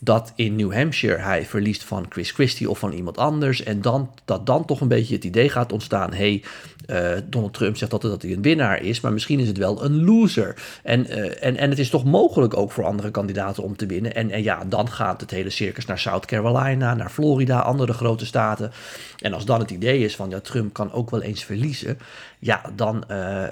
dat 0.00 0.32
in 0.34 0.56
New 0.56 0.72
Hampshire 0.72 1.18
hij 1.18 1.44
verliest 1.44 1.84
van 1.84 2.06
Chris 2.08 2.30
Christie 2.30 2.70
of 2.70 2.78
van 2.78 2.92
iemand 2.92 3.18
anders. 3.18 3.62
En 3.62 3.80
dan, 3.80 4.10
dat 4.24 4.46
dan 4.46 4.64
toch 4.64 4.80
een 4.80 4.88
beetje 4.88 5.14
het 5.14 5.24
idee 5.24 5.48
gaat 5.48 5.72
ontstaan: 5.72 6.12
hey, 6.12 6.42
uh, 6.86 7.10
Donald 7.24 7.54
Trump 7.54 7.76
zegt 7.76 7.92
altijd 7.92 8.12
dat 8.12 8.22
hij 8.22 8.32
een 8.32 8.42
winnaar 8.42 8.82
is, 8.82 9.00
maar 9.00 9.12
misschien 9.12 9.40
is 9.40 9.48
het 9.48 9.58
wel 9.58 9.84
een 9.84 10.04
loser. 10.04 10.54
En, 10.82 11.06
uh, 11.06 11.44
en, 11.44 11.56
en 11.56 11.70
het 11.70 11.78
is 11.78 11.90
toch 11.90 12.04
mogelijk 12.04 12.56
ook 12.56 12.72
voor 12.72 12.84
andere 12.84 13.10
kandidaten 13.10 13.62
om 13.62 13.76
te 13.76 13.86
winnen. 13.86 14.14
En, 14.14 14.30
en 14.30 14.42
ja, 14.42 14.64
dan 14.64 14.88
gaat 14.88 15.20
het 15.20 15.30
hele 15.30 15.50
circus 15.50 15.86
naar 15.86 15.98
South 15.98 16.26
Carolina, 16.26 16.94
naar 16.94 17.10
Florida, 17.10 17.58
andere 17.58 17.92
grote 17.92 18.26
staten. 18.26 18.72
En 19.18 19.32
als 19.32 19.44
dan 19.44 19.60
het 19.60 19.70
idee 19.70 20.04
is 20.04 20.16
van 20.16 20.30
ja, 20.30 20.40
Trump 20.40 20.72
kan 20.72 20.92
ook 20.92 21.10
wel 21.10 21.22
eens 21.22 21.44
verliezen, 21.44 21.98
ja, 22.38 22.62
dan 22.76 23.04
uh, 23.10 23.44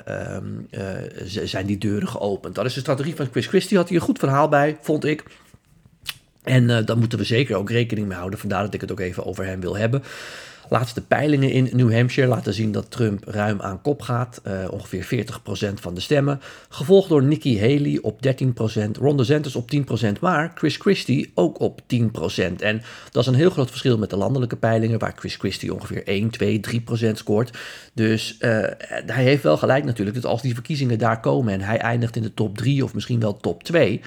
zijn 1.44 1.66
die 1.66 1.78
deuren 1.78 2.08
geopend. 2.08 2.54
Dat 2.54 2.64
is 2.64 2.74
de 2.74 2.80
strategie 2.80 3.16
van 3.16 3.28
Chris 3.30 3.46
Christie. 3.46 3.76
Had 3.76 3.88
hij 3.88 3.96
een 3.96 4.02
goed 4.02 4.18
verhaal 4.18 4.48
bij, 4.48 4.76
vond 4.80 5.04
ik. 5.04 5.24
En 6.46 6.68
uh, 6.68 6.78
daar 6.84 6.98
moeten 6.98 7.18
we 7.18 7.24
zeker 7.24 7.56
ook 7.56 7.70
rekening 7.70 8.06
mee 8.06 8.16
houden. 8.16 8.38
Vandaar 8.38 8.62
dat 8.62 8.74
ik 8.74 8.80
het 8.80 8.92
ook 8.92 9.00
even 9.00 9.26
over 9.26 9.44
hem 9.44 9.60
wil 9.60 9.76
hebben. 9.76 10.02
Laatste 10.68 11.00
peilingen 11.00 11.50
in 11.50 11.68
New 11.72 11.92
Hampshire 11.92 12.28
laten 12.28 12.54
zien 12.54 12.72
dat 12.72 12.90
Trump 12.90 13.24
ruim 13.24 13.60
aan 13.60 13.82
kop 13.82 14.02
gaat. 14.02 14.40
Uh, 14.46 14.52
ongeveer 14.70 15.26
40% 15.70 15.74
van 15.74 15.94
de 15.94 16.00
stemmen. 16.00 16.40
Gevolgd 16.68 17.08
door 17.08 17.22
Nikki 17.22 17.60
Haley 17.60 17.98
op 18.02 18.18
13%. 18.26 18.90
Ron 19.00 19.16
DeSantis 19.16 19.56
op 19.56 19.70
10%. 20.04 20.20
Maar 20.20 20.52
Chris 20.54 20.76
Christie 20.76 21.30
ook 21.34 21.60
op 21.60 21.80
10%. 21.80 21.84
En 22.58 22.82
dat 23.10 23.22
is 23.22 23.26
een 23.28 23.34
heel 23.34 23.50
groot 23.50 23.68
verschil 23.68 23.98
met 23.98 24.10
de 24.10 24.16
landelijke 24.16 24.56
peilingen. 24.56 24.98
Waar 24.98 25.14
Chris 25.16 25.36
Christie 25.36 25.74
ongeveer 25.74 26.06
1, 26.06 26.30
2, 26.30 26.60
3% 27.10 27.12
scoort. 27.12 27.58
Dus 27.94 28.36
uh, 28.40 28.58
hij 29.06 29.24
heeft 29.24 29.42
wel 29.42 29.56
gelijk 29.56 29.84
natuurlijk. 29.84 30.16
Dat 30.16 30.30
als 30.30 30.42
die 30.42 30.54
verkiezingen 30.54 30.98
daar 30.98 31.20
komen 31.20 31.52
en 31.52 31.60
hij 31.60 31.78
eindigt 31.78 32.16
in 32.16 32.22
de 32.22 32.34
top 32.34 32.56
3 32.56 32.84
of 32.84 32.94
misschien 32.94 33.20
wel 33.20 33.36
top 33.36 33.62
2 33.62 34.00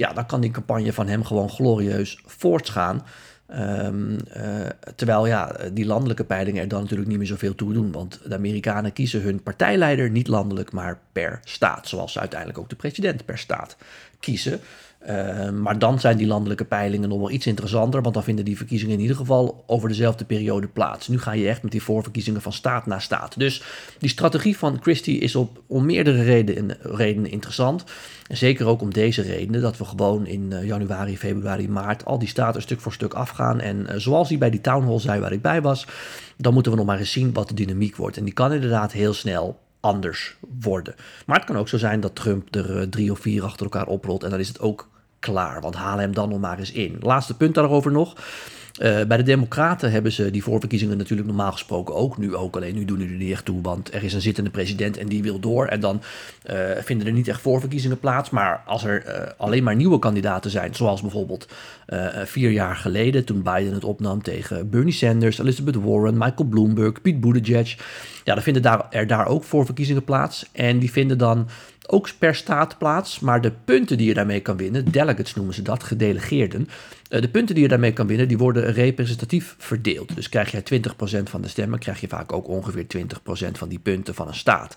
ja, 0.00 0.12
dan 0.12 0.26
kan 0.26 0.40
die 0.40 0.50
campagne 0.50 0.92
van 0.92 1.08
hem 1.08 1.24
gewoon 1.24 1.50
glorieus 1.50 2.22
voortgaan. 2.26 3.02
Um, 3.48 4.16
uh, 4.36 4.66
terwijl 4.96 5.26
ja, 5.26 5.56
die 5.72 5.86
landelijke 5.86 6.24
peilingen 6.24 6.62
er 6.62 6.68
dan 6.68 6.80
natuurlijk 6.80 7.08
niet 7.08 7.18
meer 7.18 7.26
zoveel 7.26 7.54
toe 7.54 7.72
doen. 7.72 7.92
Want 7.92 8.20
de 8.24 8.34
Amerikanen 8.34 8.92
kiezen 8.92 9.22
hun 9.22 9.42
partijleider 9.42 10.10
niet 10.10 10.28
landelijk, 10.28 10.72
maar 10.72 11.00
per 11.12 11.40
staat. 11.44 11.88
Zoals 11.88 12.12
ze 12.12 12.20
uiteindelijk 12.20 12.58
ook 12.58 12.68
de 12.68 12.76
president 12.76 13.24
per 13.24 13.38
staat 13.38 13.76
kiezen. 14.20 14.60
Uh, 15.08 15.50
maar 15.50 15.78
dan 15.78 16.00
zijn 16.00 16.16
die 16.16 16.26
landelijke 16.26 16.64
peilingen 16.64 17.08
nog 17.08 17.18
wel 17.18 17.30
iets 17.30 17.46
interessanter, 17.46 18.02
want 18.02 18.14
dan 18.14 18.24
vinden 18.24 18.44
die 18.44 18.56
verkiezingen 18.56 18.94
in 18.94 19.00
ieder 19.00 19.16
geval 19.16 19.64
over 19.66 19.88
dezelfde 19.88 20.24
periode 20.24 20.66
plaats. 20.66 21.08
Nu 21.08 21.18
ga 21.18 21.32
je 21.32 21.48
echt 21.48 21.62
met 21.62 21.72
die 21.72 21.82
voorverkiezingen 21.82 22.42
van 22.42 22.52
staat 22.52 22.86
naar 22.86 23.02
staat. 23.02 23.38
Dus 23.38 23.62
die 23.98 24.08
strategie 24.08 24.56
van 24.56 24.78
Christie 24.80 25.18
is 25.18 25.34
op, 25.36 25.62
om 25.66 25.86
meerdere 25.86 26.22
redenen, 26.22 26.76
redenen 26.80 27.30
interessant. 27.30 27.84
En 28.26 28.36
zeker 28.36 28.66
ook 28.66 28.80
om 28.80 28.92
deze 28.92 29.22
redenen, 29.22 29.60
dat 29.60 29.76
we 29.76 29.84
gewoon 29.84 30.26
in 30.26 30.50
uh, 30.52 30.64
januari, 30.64 31.18
februari, 31.18 31.68
maart 31.68 32.04
al 32.04 32.18
die 32.18 32.28
staten 32.28 32.62
stuk 32.62 32.80
voor 32.80 32.92
stuk 32.92 33.14
afgaan. 33.14 33.60
En 33.60 33.86
uh, 33.88 33.96
zoals 33.96 34.28
hij 34.28 34.38
bij 34.38 34.50
die 34.50 34.60
town 34.60 34.86
hall 34.86 35.00
zei 35.00 35.20
waar 35.20 35.32
ik 35.32 35.42
bij 35.42 35.62
was, 35.62 35.86
dan 36.36 36.52
moeten 36.52 36.72
we 36.72 36.78
nog 36.78 36.86
maar 36.86 36.98
eens 36.98 37.12
zien 37.12 37.32
wat 37.32 37.48
de 37.48 37.54
dynamiek 37.54 37.96
wordt. 37.96 38.16
En 38.16 38.24
die 38.24 38.34
kan 38.34 38.52
inderdaad 38.52 38.92
heel 38.92 39.12
snel 39.12 39.58
anders 39.80 40.36
worden. 40.60 40.94
Maar 41.26 41.36
het 41.36 41.44
kan 41.44 41.56
ook 41.56 41.68
zo 41.68 41.78
zijn 41.78 42.00
dat 42.00 42.14
Trump 42.14 42.54
er 42.54 42.88
drie 42.88 43.10
of 43.10 43.18
vier 43.18 43.44
achter 43.44 43.62
elkaar 43.62 43.86
oprolt 43.86 44.24
en 44.24 44.30
dan 44.30 44.38
is 44.38 44.48
het 44.48 44.60
ook 44.60 44.88
klaar. 45.20 45.60
Want 45.60 45.74
haal 45.74 45.98
hem 45.98 46.14
dan 46.14 46.28
nog 46.28 46.40
maar 46.40 46.58
eens 46.58 46.72
in. 46.72 46.96
Laatste 47.00 47.36
punt 47.36 47.54
daarover 47.54 47.92
nog. 47.92 48.14
Uh, 48.82 49.02
bij 49.02 49.16
de 49.16 49.22
Democraten 49.22 49.90
hebben 49.90 50.12
ze 50.12 50.30
die 50.30 50.42
voorverkiezingen 50.42 50.96
natuurlijk 50.96 51.28
normaal 51.28 51.52
gesproken 51.52 51.94
ook. 51.94 52.18
Nu 52.18 52.34
ook, 52.34 52.56
alleen 52.56 52.74
nu 52.74 52.84
doen 52.84 52.98
die 52.98 53.08
er 53.08 53.14
niet 53.14 53.32
echt 53.32 53.44
toe. 53.44 53.62
Want 53.62 53.94
er 53.94 54.02
is 54.04 54.12
een 54.12 54.20
zittende 54.20 54.50
president 54.50 54.96
en 54.96 55.06
die 55.06 55.22
wil 55.22 55.40
door. 55.40 55.66
En 55.66 55.80
dan 55.80 56.02
uh, 56.50 56.56
vinden 56.78 57.06
er 57.06 57.12
niet 57.12 57.28
echt 57.28 57.40
voorverkiezingen 57.40 57.98
plaats. 57.98 58.30
Maar 58.30 58.62
als 58.66 58.84
er 58.84 59.06
uh, 59.06 59.30
alleen 59.36 59.62
maar 59.62 59.76
nieuwe 59.76 59.98
kandidaten 59.98 60.50
zijn, 60.50 60.74
zoals 60.74 61.00
bijvoorbeeld 61.00 61.48
vier 62.24 62.50
jaar 62.50 62.76
geleden, 62.76 63.24
toen 63.24 63.42
Biden 63.42 63.74
het 63.74 63.84
opnam 63.84 64.22
tegen 64.22 64.70
Bernie 64.70 64.92
Sanders, 64.92 65.38
Elizabeth 65.38 65.76
Warren, 65.76 66.18
Michael 66.18 66.48
Bloomberg, 66.48 67.02
Pete 67.02 67.18
Buttigieg. 67.18 67.76
Ja, 68.24 68.34
dan 68.34 68.42
vinden 68.42 68.62
daar, 68.62 68.86
er 68.90 69.06
daar 69.06 69.26
ook 69.26 69.44
voorverkiezingen 69.44 70.04
plaats. 70.04 70.46
En 70.52 70.78
die 70.78 70.90
vinden 70.90 71.18
dan 71.18 71.48
ook 71.92 72.10
per 72.18 72.34
staat 72.34 72.78
plaats, 72.78 73.20
maar 73.20 73.40
de 73.40 73.52
punten 73.64 73.96
die 73.96 74.06
je 74.06 74.14
daarmee 74.14 74.40
kan 74.40 74.56
winnen, 74.56 74.90
delegates 74.90 75.34
noemen 75.34 75.54
ze 75.54 75.62
dat, 75.62 75.82
gedelegeerden, 75.82 76.68
de 77.08 77.28
punten 77.28 77.54
die 77.54 77.64
je 77.64 77.70
daarmee 77.70 77.92
kan 77.92 78.06
winnen, 78.06 78.28
die 78.28 78.38
worden 78.38 78.72
representatief 78.72 79.54
verdeeld. 79.58 80.14
Dus 80.14 80.28
krijg 80.28 80.50
je 80.50 80.80
20% 81.18 81.22
van 81.22 81.42
de 81.42 81.48
stemmen, 81.48 81.78
krijg 81.78 82.00
je 82.00 82.08
vaak 82.08 82.32
ook 82.32 82.48
ongeveer 82.48 82.86
20% 82.96 83.50
van 83.52 83.68
die 83.68 83.78
punten 83.78 84.14
van 84.14 84.28
een 84.28 84.34
staat. 84.34 84.76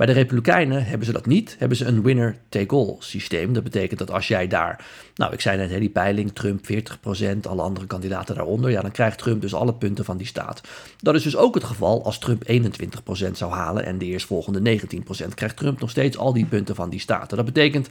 Bij 0.00 0.08
de 0.08 0.14
Republikeinen 0.14 0.84
hebben 0.84 1.06
ze 1.06 1.12
dat 1.12 1.26
niet, 1.26 1.56
hebben 1.58 1.76
ze 1.76 1.84
een 1.84 2.02
winner-take-all 2.02 2.96
systeem. 2.98 3.52
Dat 3.52 3.62
betekent 3.62 3.98
dat 3.98 4.10
als 4.10 4.28
jij 4.28 4.46
daar, 4.46 4.84
nou 5.14 5.32
ik 5.32 5.40
zei 5.40 5.56
net, 5.56 5.80
die 5.80 5.88
peiling, 5.88 6.32
Trump 6.32 6.64
40%, 6.66 7.40
alle 7.48 7.62
andere 7.62 7.86
kandidaten 7.86 8.34
daaronder, 8.34 8.70
ja 8.70 8.80
dan 8.80 8.90
krijgt 8.90 9.18
Trump 9.18 9.40
dus 9.40 9.54
alle 9.54 9.74
punten 9.74 10.04
van 10.04 10.16
die 10.16 10.26
staat. 10.26 10.60
Dat 10.98 11.14
is 11.14 11.22
dus 11.22 11.36
ook 11.36 11.54
het 11.54 11.64
geval 11.64 12.04
als 12.04 12.18
Trump 12.18 12.44
21% 12.48 13.30
zou 13.32 13.52
halen 13.52 13.84
en 13.84 13.98
de 13.98 14.04
eerstvolgende 14.04 14.80
19%, 14.80 15.34
krijgt 15.34 15.56
Trump 15.56 15.80
nog 15.80 15.90
steeds 15.90 16.18
al 16.18 16.32
die 16.32 16.46
punten 16.46 16.74
van 16.74 16.90
die 16.90 17.00
staten. 17.00 17.36
Dat 17.36 17.46
betekent, 17.46 17.88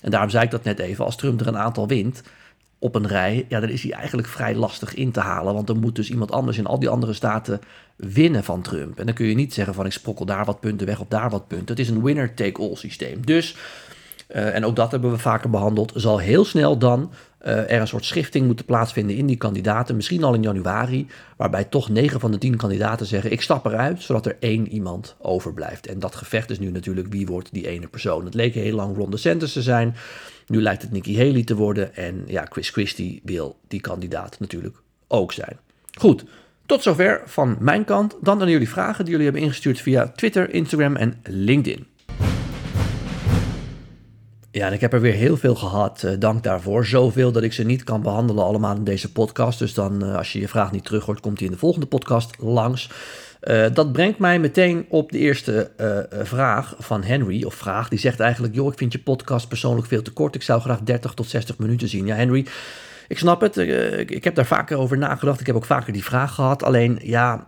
en 0.00 0.10
daarom 0.10 0.30
zei 0.30 0.44
ik 0.44 0.50
dat 0.50 0.64
net 0.64 0.78
even, 0.78 1.04
als 1.04 1.16
Trump 1.16 1.40
er 1.40 1.46
een 1.46 1.58
aantal 1.58 1.88
wint, 1.88 2.22
op 2.82 2.94
een 2.94 3.06
rij, 3.06 3.46
ja, 3.48 3.60
dan 3.60 3.68
is 3.68 3.82
hij 3.82 3.92
eigenlijk 3.92 4.28
vrij 4.28 4.54
lastig 4.54 4.94
in 4.94 5.10
te 5.10 5.20
halen. 5.20 5.54
Want 5.54 5.66
dan 5.66 5.78
moet 5.78 5.96
dus 5.96 6.10
iemand 6.10 6.32
anders 6.32 6.58
in 6.58 6.66
al 6.66 6.78
die 6.78 6.88
andere 6.88 7.12
staten 7.12 7.60
winnen 7.96 8.44
van 8.44 8.62
Trump. 8.62 8.98
En 8.98 9.06
dan 9.06 9.14
kun 9.14 9.26
je 9.26 9.34
niet 9.34 9.54
zeggen 9.54 9.74
van 9.74 9.86
ik 9.86 9.92
sprokkel 9.92 10.24
daar 10.24 10.44
wat 10.44 10.60
punten 10.60 10.86
weg 10.86 11.00
of 11.00 11.06
daar 11.08 11.30
wat 11.30 11.48
punten. 11.48 11.66
Het 11.68 11.78
is 11.78 11.88
een 11.88 12.02
winner-take-all 12.02 12.76
systeem. 12.76 13.26
Dus, 13.26 13.56
uh, 14.34 14.54
en 14.54 14.64
ook 14.64 14.76
dat 14.76 14.90
hebben 14.90 15.10
we 15.10 15.18
vaker 15.18 15.50
behandeld, 15.50 15.92
zal 15.94 16.18
heel 16.18 16.44
snel 16.44 16.78
dan 16.78 17.12
uh, 17.46 17.70
er 17.70 17.80
een 17.80 17.88
soort 17.88 18.04
schifting 18.04 18.46
moeten 18.46 18.64
plaatsvinden 18.64 19.16
in 19.16 19.26
die 19.26 19.36
kandidaten. 19.36 19.96
Misschien 19.96 20.24
al 20.24 20.34
in 20.34 20.42
januari, 20.42 21.06
waarbij 21.36 21.64
toch 21.64 21.88
9 21.88 22.20
van 22.20 22.30
de 22.30 22.38
10 22.38 22.56
kandidaten 22.56 23.06
zeggen: 23.06 23.32
Ik 23.32 23.42
stap 23.42 23.66
eruit, 23.66 24.02
zodat 24.02 24.26
er 24.26 24.36
één 24.40 24.68
iemand 24.68 25.16
overblijft. 25.18 25.86
En 25.86 25.98
dat 25.98 26.14
gevecht 26.14 26.50
is 26.50 26.58
nu 26.58 26.70
natuurlijk 26.70 27.08
wie 27.08 27.26
wordt 27.26 27.52
die 27.52 27.68
ene 27.68 27.86
persoon. 27.86 28.24
Het 28.24 28.34
leek 28.34 28.54
heel 28.54 28.74
lang 28.74 28.96
Ron 28.96 29.10
DeSantis 29.10 29.52
te 29.52 29.62
zijn. 29.62 29.94
Nu 30.46 30.62
lijkt 30.62 30.82
het 30.82 30.92
Nikki 30.92 31.16
Haley 31.18 31.44
te 31.44 31.54
worden. 31.54 31.94
En 31.94 32.24
ja, 32.26 32.46
Chris 32.50 32.70
Christie 32.70 33.20
wil 33.24 33.56
die 33.68 33.80
kandidaat 33.80 34.40
natuurlijk 34.40 34.76
ook 35.08 35.32
zijn. 35.32 35.58
Goed, 35.98 36.24
tot 36.66 36.82
zover 36.82 37.22
van 37.24 37.56
mijn 37.60 37.84
kant. 37.84 38.16
Dan 38.20 38.40
aan 38.40 38.50
jullie 38.50 38.68
vragen 38.68 39.04
die 39.04 39.10
jullie 39.10 39.26
hebben 39.26 39.44
ingestuurd 39.44 39.80
via 39.80 40.08
Twitter, 40.08 40.54
Instagram 40.54 40.96
en 40.96 41.20
LinkedIn. 41.22 41.86
Ja, 44.52 44.66
en 44.66 44.72
ik 44.72 44.80
heb 44.80 44.92
er 44.92 45.00
weer 45.00 45.12
heel 45.12 45.36
veel 45.36 45.54
gehad. 45.54 46.02
Uh, 46.04 46.12
dank 46.18 46.42
daarvoor. 46.42 46.86
Zoveel 46.86 47.32
dat 47.32 47.42
ik 47.42 47.52
ze 47.52 47.62
niet 47.62 47.84
kan 47.84 48.02
behandelen 48.02 48.44
allemaal 48.44 48.76
in 48.76 48.84
deze 48.84 49.12
podcast. 49.12 49.58
Dus 49.58 49.74
dan, 49.74 50.04
uh, 50.04 50.16
als 50.16 50.32
je 50.32 50.40
je 50.40 50.48
vraag 50.48 50.72
niet 50.72 50.84
terug 50.84 51.04
hoort, 51.04 51.20
komt 51.20 51.38
die 51.38 51.46
in 51.46 51.52
de 51.52 51.58
volgende 51.58 51.86
podcast 51.86 52.34
langs. 52.38 52.90
Uh, 53.42 53.66
dat 53.72 53.92
brengt 53.92 54.18
mij 54.18 54.38
meteen 54.38 54.86
op 54.88 55.12
de 55.12 55.18
eerste 55.18 55.70
vraag 56.22 56.74
van 56.78 57.02
Henry, 57.02 57.44
of 57.44 57.54
vraag. 57.54 57.88
Die 57.88 57.98
zegt 57.98 58.20
eigenlijk, 58.20 58.54
joh, 58.54 58.72
ik 58.72 58.78
vind 58.78 58.92
je 58.92 58.98
podcast 58.98 59.48
persoonlijk 59.48 59.86
veel 59.86 60.02
te 60.02 60.12
kort. 60.12 60.34
Ik 60.34 60.42
zou 60.42 60.60
graag 60.60 60.80
30 60.80 61.14
tot 61.14 61.28
60 61.28 61.58
minuten 61.58 61.88
zien. 61.88 62.06
Ja, 62.06 62.14
Henry, 62.14 62.46
ik 63.08 63.18
snap 63.18 63.40
het. 63.40 63.56
ik, 63.56 64.10
ik, 64.10 64.24
heb 64.24 64.34
daar 64.34 64.46
vaker 64.46 64.76
over 64.78 64.98
nagedacht. 64.98 65.40
Ik 65.40 65.46
heb 65.46 65.56
ook 65.56 65.64
vaker 65.64 65.92
die 65.92 66.04
vraag 66.04 66.34
gehad. 66.34 66.62
Alleen, 66.62 66.98
ja, 67.02 67.46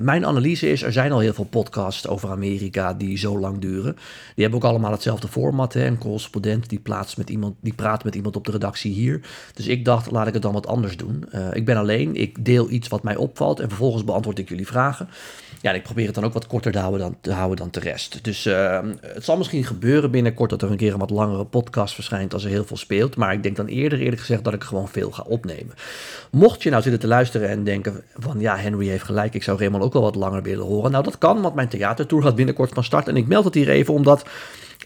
mijn 0.00 0.26
analyse 0.26 0.70
is... 0.70 0.82
er 0.82 0.92
zijn 0.92 1.12
al 1.12 1.18
heel 1.18 1.32
veel 1.34 1.44
podcasts 1.44 2.08
over 2.08 2.30
Amerika 2.30 2.94
die 2.94 3.18
zo 3.18 3.38
lang 3.38 3.58
duren. 3.58 3.94
Die 4.34 4.44
hebben 4.44 4.62
ook 4.62 4.70
allemaal 4.70 4.92
hetzelfde 4.92 5.28
format. 5.28 5.72
Hè? 5.72 5.86
Een 5.86 5.98
correspondent 5.98 6.68
die, 6.68 6.78
plaatst 6.78 7.16
met 7.16 7.30
iemand, 7.30 7.54
die 7.60 7.74
praat 7.74 8.04
met 8.04 8.14
iemand 8.14 8.36
op 8.36 8.44
de 8.44 8.52
redactie 8.52 8.92
hier. 8.92 9.20
Dus 9.54 9.66
ik 9.66 9.84
dacht, 9.84 10.10
laat 10.10 10.26
ik 10.26 10.32
het 10.32 10.42
dan 10.42 10.52
wat 10.52 10.66
anders 10.66 10.96
doen. 10.96 11.24
ik 11.52 11.64
ben 11.64 11.76
alleen. 11.76 12.16
Ik 12.16 12.44
deel 12.44 12.70
iets 12.70 12.88
wat 12.88 13.02
mij 13.02 13.16
opvalt... 13.16 13.60
en 13.60 13.68
vervolgens 13.68 14.04
beantwoord 14.04 14.38
ik 14.38 14.48
jullie 14.48 14.66
vragen. 14.66 15.08
Ja, 15.60 15.70
en 15.70 15.76
ik 15.76 15.82
probeer 15.82 16.06
het 16.06 16.14
dan 16.14 16.24
ook 16.24 16.32
wat 16.32 16.46
korter 16.46 16.72
te 16.72 16.78
houden 16.78 17.00
dan, 17.00 17.16
te 17.20 17.32
houden 17.32 17.56
dan 17.56 17.68
de 17.70 17.80
rest. 17.80 18.24
Dus 18.24 18.46
ehm, 18.46 18.94
het 19.00 19.24
zal 19.24 19.36
misschien 19.36 19.64
gebeuren 19.64 20.10
binnenkort 20.10 20.50
dat 20.50 20.62
er 20.62 20.70
een 20.70 20.76
keer 20.76 20.92
een 20.92 20.98
wat 20.98 21.10
langere 21.10 21.44
podcast 21.44 21.94
verschijnt 21.94 22.32
als 22.32 22.44
er 22.44 22.50
heel 22.50 22.64
veel 22.64 22.76
speelt. 22.76 23.16
Maar 23.16 23.32
ik 23.32 23.42
denk 23.42 23.56
dan 23.56 23.66
eerder 23.66 23.98
eerlijk 23.98 24.20
gezegd 24.20 24.44
dat 24.44 24.54
ik 24.54 24.64
gewoon 24.68 24.88
veel 24.88 25.10
ga 25.10 25.22
opnemen. 25.26 25.74
Mocht 26.30 26.62
je 26.62 26.70
nou 26.70 26.82
zitten 26.82 27.00
te 27.00 27.06
luisteren 27.06 27.48
en 27.48 27.64
denken 27.64 28.02
van 28.18 28.40
ja, 28.40 28.56
Henry 28.56 28.88
heeft 28.88 29.04
gelijk, 29.04 29.34
ik 29.34 29.42
zou 29.42 29.58
Raymond 29.58 29.82
ook 29.82 29.92
wel 29.92 30.02
wat 30.02 30.14
langer 30.14 30.42
willen 30.42 30.64
horen. 30.66 30.90
Nou, 30.90 31.04
dat 31.04 31.18
kan, 31.18 31.40
want 31.40 31.54
mijn 31.54 31.68
theatertour 31.68 32.22
gaat 32.22 32.36
binnenkort 32.36 32.72
van 32.74 32.84
start. 32.84 33.08
En 33.08 33.16
ik 33.16 33.26
meld 33.26 33.44
het 33.44 33.54
hier 33.54 33.68
even 33.68 33.94
omdat 33.94 34.24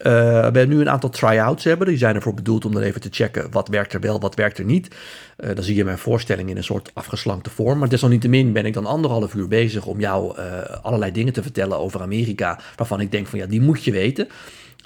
uh, 0.06 0.46
we 0.46 0.64
nu 0.64 0.80
een 0.80 0.90
aantal 0.90 1.10
try-outs 1.10 1.64
hebben. 1.64 1.86
Die 1.86 1.96
zijn 1.96 2.14
ervoor 2.14 2.34
bedoeld 2.34 2.64
om 2.64 2.72
dan 2.72 2.82
even 2.82 3.00
te 3.00 3.08
checken 3.10 3.50
wat 3.50 3.68
werkt 3.68 3.92
er 3.92 4.00
wel, 4.00 4.20
wat 4.20 4.34
werkt 4.34 4.58
er 4.58 4.64
niet. 4.64 4.94
Uh, 5.38 5.54
dan 5.54 5.64
zie 5.64 5.76
je 5.76 5.84
mijn 5.84 5.98
voorstelling 5.98 6.50
in 6.50 6.56
een 6.56 6.64
soort 6.64 6.90
afgeslankte 6.94 7.50
vorm. 7.50 7.78
Maar 7.78 7.88
desalniettemin 7.88 8.52
ben 8.52 8.66
ik 8.66 8.74
dan 8.74 8.86
anderhalf 8.86 9.34
uur 9.34 9.48
bezig 9.48 9.86
om 9.86 10.00
jou 10.00 10.38
uh, 10.38 10.44
allerlei 10.82 11.12
dingen 11.12 11.32
te 11.32 11.42
vertellen 11.42 11.78
over 11.78 12.00
Amerika. 12.00 12.60
Waarvan 12.76 13.00
ik 13.00 13.10
denk 13.10 13.26
van 13.26 13.38
ja, 13.38 13.46
die 13.46 13.60
moet 13.60 13.84
je 13.84 13.92
weten. 13.92 14.28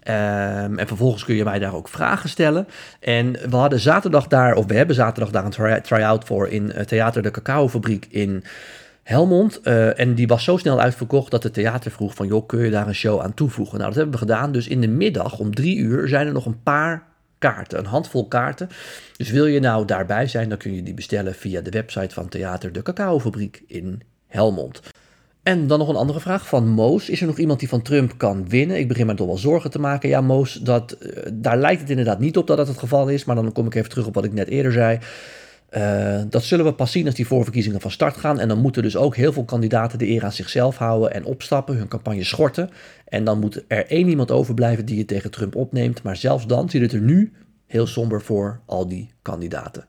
Um, 0.09 0.79
en 0.79 0.87
vervolgens 0.87 1.25
kun 1.25 1.35
je 1.35 1.45
mij 1.45 1.59
daar 1.59 1.75
ook 1.75 1.89
vragen 1.89 2.29
stellen. 2.29 2.67
En 3.01 3.33
we 3.33 3.57
hadden 3.57 3.81
zaterdag 3.81 4.27
daar, 4.27 4.55
of 4.55 4.67
we 4.67 4.75
hebben 4.75 4.97
zaterdag 4.97 5.31
daar 5.31 5.45
een 5.45 5.83
try-out 5.83 6.25
voor 6.25 6.49
in 6.49 6.73
Theater 6.87 7.23
de 7.23 7.31
Cacaofabriek 7.31 8.07
in 8.11 8.45
Helmond. 9.03 9.61
Uh, 9.65 10.01
en 10.01 10.15
die 10.15 10.27
was 10.27 10.45
zo 10.45 10.57
snel 10.57 10.81
uitverkocht 10.81 11.31
dat 11.31 11.43
het 11.43 11.55
theater 11.55 11.91
vroeg 11.91 12.15
van... 12.15 12.27
joh, 12.27 12.47
kun 12.47 12.61
je 12.61 12.71
daar 12.71 12.87
een 12.87 12.95
show 12.95 13.21
aan 13.21 13.35
toevoegen? 13.35 13.79
Nou, 13.79 13.89
dat 13.89 13.99
hebben 13.99 14.15
we 14.15 14.27
gedaan. 14.27 14.53
Dus 14.53 14.69
in 14.69 14.81
de 14.81 14.89
middag 14.89 15.39
om 15.39 15.55
drie 15.55 15.77
uur 15.77 16.09
zijn 16.09 16.27
er 16.27 16.33
nog 16.33 16.47
een 16.47 16.63
paar 16.63 17.03
kaarten. 17.39 17.79
Een 17.79 17.87
handvol 17.87 18.29
kaarten. 18.29 18.69
Dus 19.17 19.31
wil 19.31 19.47
je 19.47 19.61
nou 19.61 19.85
daarbij 19.85 20.27
zijn, 20.27 20.49
dan 20.49 20.59
kun 20.59 20.75
je 20.75 20.83
die 20.83 20.95
bestellen 20.95 21.35
via 21.35 21.61
de 21.61 21.71
website 21.71 22.15
van 22.15 22.29
Theater 22.29 22.73
de 22.73 22.83
Cacaofabriek 22.83 23.63
in 23.67 24.03
Helmond. 24.27 24.81
En 25.47 25.67
dan 25.67 25.79
nog 25.79 25.89
een 25.89 25.97
andere 25.97 26.21
vraag 26.21 26.49
van 26.49 26.69
Moos. 26.69 27.11
Is 27.11 27.21
er 27.21 27.27
nog 27.27 27.39
iemand 27.39 27.59
die 27.59 27.69
van 27.69 27.83
Trump 27.83 28.19
kan 28.19 28.49
winnen? 28.49 28.79
Ik 28.79 28.89
begin 28.89 29.07
me 29.07 29.15
toch 29.15 29.27
wel 29.27 29.39
zorgen 29.39 29.71
te 29.71 29.79
maken. 29.79 30.09
Ja, 30.09 30.21
Moos, 30.21 30.53
dat, 30.53 30.97
uh, 31.01 31.11
daar 31.33 31.57
lijkt 31.57 31.81
het 31.81 31.91
inderdaad 31.91 32.19
niet 32.19 32.37
op 32.37 32.47
dat 32.47 32.57
dat 32.57 32.69
het 32.69 32.79
geval 32.79 33.09
is. 33.09 33.25
Maar 33.25 33.37
dan 33.37 33.53
kom 33.53 33.67
ik 33.67 33.75
even 33.75 33.91
terug 33.91 34.07
op 34.07 34.15
wat 34.15 34.25
ik 34.25 34.33
net 34.33 34.49
eerder 34.49 34.73
zei. 34.73 34.99
Uh, 35.71 36.23
dat 36.31 36.43
zullen 36.43 36.65
we 36.65 36.73
pas 36.73 36.93
zien 36.93 37.07
als 37.07 37.15
die 37.15 37.27
voorverkiezingen 37.27 37.81
van 37.81 37.91
start 37.91 38.17
gaan. 38.17 38.41
En 38.41 38.49
dan 38.49 38.59
moeten 38.59 38.83
dus 38.83 38.97
ook 38.97 39.17
heel 39.17 39.33
veel 39.33 39.45
kandidaten 39.45 39.99
de 39.99 40.09
eer 40.09 40.25
aan 40.25 40.33
zichzelf 40.33 40.77
houden 40.77 41.13
en 41.13 41.25
opstappen, 41.25 41.77
hun 41.77 41.89
campagne 41.89 42.25
schorten. 42.25 42.71
En 43.05 43.25
dan 43.25 43.39
moet 43.39 43.65
er 43.69 43.87
één 43.87 44.09
iemand 44.09 44.31
overblijven 44.31 44.87
die 44.87 44.99
het 44.99 45.09
tegen 45.09 45.31
Trump 45.31 45.55
opneemt. 45.55 46.03
Maar 46.03 46.17
zelfs 46.17 46.47
dan 46.47 46.71
ziet 46.71 46.83
het 46.83 46.93
er 46.93 47.01
nu 47.01 47.33
heel 47.67 47.87
somber 47.87 48.23
voor 48.23 48.61
al 48.65 48.89
die 48.89 49.11
kandidaten 49.23 49.87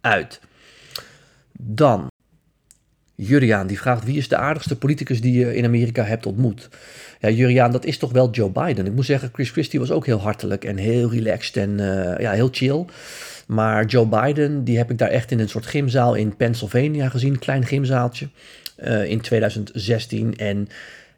uit. 0.00 0.40
Dan, 1.58 2.08
Juriaan 3.20 3.66
die 3.66 3.78
vraagt 3.78 4.04
wie 4.04 4.16
is 4.16 4.28
de 4.28 4.36
aardigste 4.36 4.76
politicus 4.76 5.20
die 5.20 5.38
je 5.38 5.56
in 5.56 5.64
Amerika 5.64 6.04
hebt 6.04 6.26
ontmoet? 6.26 6.68
Ja, 7.20 7.30
Juriaan, 7.30 7.72
dat 7.72 7.84
is 7.84 7.98
toch 7.98 8.12
wel 8.12 8.30
Joe 8.30 8.50
Biden. 8.50 8.86
Ik 8.86 8.92
moet 8.92 9.04
zeggen, 9.04 9.30
Chris 9.32 9.50
Christie 9.50 9.80
was 9.80 9.90
ook 9.90 10.06
heel 10.06 10.20
hartelijk 10.20 10.64
en 10.64 10.76
heel 10.76 11.10
relaxed 11.10 11.56
en 11.56 11.70
uh, 11.70 12.18
ja, 12.18 12.32
heel 12.32 12.48
chill. 12.52 12.84
Maar 13.46 13.84
Joe 13.84 14.06
Biden, 14.06 14.64
die 14.64 14.76
heb 14.76 14.90
ik 14.90 14.98
daar 14.98 15.08
echt 15.08 15.30
in 15.30 15.40
een 15.40 15.48
soort 15.48 15.66
gymzaal 15.66 16.14
in 16.14 16.36
Pennsylvania 16.36 17.08
gezien, 17.08 17.38
klein 17.38 17.66
gymzaaltje, 17.66 18.28
uh, 18.84 19.10
in 19.10 19.20
2016. 19.20 20.36
En 20.36 20.68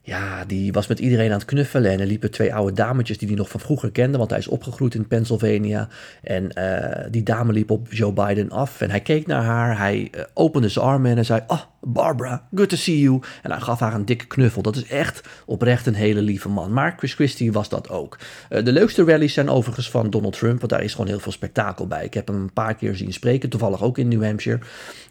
ja, 0.03 0.45
die 0.45 0.73
was 0.73 0.87
met 0.87 0.99
iedereen 0.99 1.31
aan 1.33 1.39
het 1.39 1.45
knuffelen. 1.45 1.91
En 1.91 2.01
er 2.01 2.07
liepen 2.07 2.31
twee 2.31 2.55
oude 2.55 2.73
dametjes 2.73 3.19
die 3.19 3.29
hij 3.29 3.37
nog 3.37 3.49
van 3.49 3.61
vroeger 3.61 3.91
kende, 3.91 4.19
want 4.19 4.31
hij 4.31 4.39
is 4.39 4.49
opgegroeid 4.49 4.95
in 4.95 5.07
Pennsylvania. 5.07 5.89
En 6.23 6.51
uh, 6.59 7.11
die 7.11 7.23
dame 7.23 7.53
liep 7.53 7.71
op 7.71 7.93
Joe 7.93 8.13
Biden 8.13 8.51
af 8.51 8.81
en 8.81 8.91
hij 8.91 9.01
keek 9.01 9.27
naar 9.27 9.43
haar. 9.43 9.79
Hij 9.79 10.09
uh, 10.15 10.23
opende 10.35 10.69
zijn 10.69 10.85
armen 10.85 11.17
en 11.17 11.25
zei: 11.25 11.43
Oh, 11.47 11.61
Barbara, 11.81 12.49
good 12.55 12.69
to 12.69 12.77
see 12.77 13.01
you. 13.01 13.21
En 13.43 13.51
hij 13.51 13.61
gaf 13.61 13.81
haar 13.81 13.95
een 13.95 14.05
dikke 14.05 14.27
knuffel. 14.27 14.63
Dat 14.63 14.77
is 14.77 14.87
echt 14.87 15.29
oprecht 15.47 15.87
een 15.87 15.95
hele 15.95 16.23
lieve 16.23 16.49
man. 16.49 16.73
Maar 16.73 16.95
Chris 16.97 17.15
Christie 17.15 17.53
was 17.53 17.69
dat 17.69 17.89
ook. 17.89 18.19
Uh, 18.51 18.65
de 18.65 18.73
leukste 18.73 19.05
rallies 19.05 19.35
zijn 19.35 19.49
overigens 19.49 19.91
van 19.91 20.11
Donald 20.11 20.39
Trump, 20.39 20.59
want 20.59 20.71
daar 20.73 20.83
is 20.83 20.93
gewoon 20.93 21.09
heel 21.09 21.21
veel 21.21 21.33
spektakel 21.33 21.87
bij. 21.87 22.05
Ik 22.05 22.15
heb 22.15 22.27
hem 22.29 22.37
een 22.37 22.53
paar 22.53 22.75
keer 22.75 22.97
zien 22.97 23.13
spreken, 23.13 23.49
toevallig 23.49 23.83
ook 23.83 23.99
in 23.99 24.09
New 24.09 24.25
Hampshire. 24.25 24.61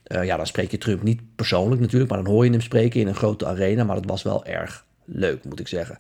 Ja, 0.03 0.37
dan 0.37 0.47
spreek 0.47 0.71
je 0.71 0.77
Trump 0.77 1.03
niet 1.03 1.21
persoonlijk 1.35 1.81
natuurlijk, 1.81 2.11
maar 2.11 2.23
dan 2.23 2.33
hoor 2.33 2.45
je 2.45 2.51
hem 2.51 2.61
spreken 2.61 2.99
in 2.99 3.07
een 3.07 3.15
grote 3.15 3.45
arena. 3.45 3.83
Maar 3.83 3.95
dat 3.95 4.05
was 4.05 4.23
wel 4.23 4.45
erg 4.45 4.78
leuk, 5.11 5.43
moet 5.43 5.59
ik 5.59 5.67
zeggen. 5.67 5.97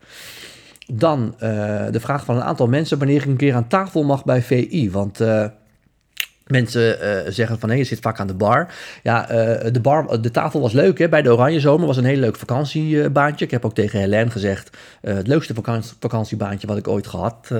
Dan 0.93 1.33
uh, 1.33 1.39
de 1.91 1.99
vraag 1.99 2.25
van 2.25 2.35
een 2.35 2.43
aantal 2.43 2.67
mensen 2.67 2.97
wanneer 2.97 3.21
ik 3.21 3.25
een 3.25 3.37
keer 3.37 3.55
aan 3.55 3.67
tafel 3.67 4.03
mag 4.03 4.25
bij 4.25 4.41
VI. 4.41 4.91
Want 4.91 5.21
uh, 5.21 5.45
Mensen 6.49 6.97
uh, 7.03 7.31
zeggen 7.31 7.59
van 7.59 7.69
hé, 7.69 7.75
je 7.75 7.83
zit 7.83 7.99
vaak 7.99 8.19
aan 8.19 8.27
de 8.27 8.33
bar. 8.33 8.73
Ja, 9.03 9.31
uh, 9.31 9.71
de, 9.71 9.79
bar, 9.81 10.21
de 10.21 10.31
tafel 10.31 10.61
was 10.61 10.73
leuk 10.73 10.97
hè? 10.97 11.09
bij 11.09 11.21
de 11.21 11.31
Oranje 11.31 11.59
Zomer. 11.59 11.87
was 11.87 11.97
een 11.97 12.05
heel 12.05 12.17
leuk 12.17 12.35
vakantiebaantje. 12.35 13.45
Ik 13.45 13.51
heb 13.51 13.65
ook 13.65 13.73
tegen 13.73 13.99
Helene 13.99 14.29
gezegd: 14.29 14.77
uh, 15.01 15.13
het 15.13 15.27
leukste 15.27 15.53
vakantie, 15.53 15.93
vakantiebaantje 15.99 16.67
wat 16.67 16.77
ik 16.77 16.87
ooit 16.87 17.07
gehad 17.07 17.51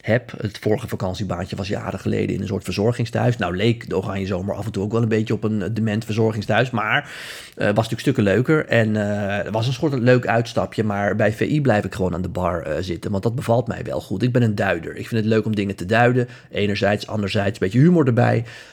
heb. 0.00 0.32
Het 0.40 0.58
vorige 0.58 0.88
vakantiebaantje 0.88 1.56
was 1.56 1.68
jaren 1.68 1.98
geleden 1.98 2.34
in 2.34 2.40
een 2.40 2.46
soort 2.46 2.64
verzorgingstehuis. 2.64 3.36
Nou 3.36 3.56
leek 3.56 3.88
de 3.88 3.96
Oranje 3.96 4.26
Zomer 4.26 4.54
af 4.54 4.64
en 4.66 4.72
toe 4.72 4.82
ook 4.82 4.92
wel 4.92 5.02
een 5.02 5.08
beetje 5.08 5.34
op 5.34 5.44
een 5.44 5.74
dement 5.74 6.04
verzorgingstehuis. 6.04 6.70
Maar 6.70 7.10
was 7.54 7.74
natuurlijk 7.74 8.00
stukken 8.00 8.22
leuker. 8.22 8.66
En 8.66 8.94
het 8.94 9.50
was 9.50 9.66
een 9.66 9.72
soort 9.72 9.98
leuk 9.98 10.26
uitstapje. 10.26 10.84
Maar 10.84 11.16
bij 11.16 11.32
VI 11.32 11.60
blijf 11.60 11.84
ik 11.84 11.94
gewoon 11.94 12.14
aan 12.14 12.22
de 12.22 12.28
bar 12.28 12.66
zitten. 12.80 13.10
Want 13.10 13.22
dat 13.22 13.34
bevalt 13.34 13.66
mij 13.66 13.82
wel 13.84 14.00
goed. 14.00 14.22
Ik 14.22 14.32
ben 14.32 14.42
een 14.42 14.54
duider. 14.54 14.96
Ik 14.96 15.08
vind 15.08 15.20
het 15.20 15.30
leuk 15.30 15.44
om 15.44 15.54
dingen 15.54 15.76
te 15.76 15.86
duiden. 15.86 16.28
Enerzijds, 16.50 17.06
anderzijds 17.06 17.52
een 17.52 17.66
beetje 17.66 17.78
humor 17.78 18.06
erbij. 18.06 18.15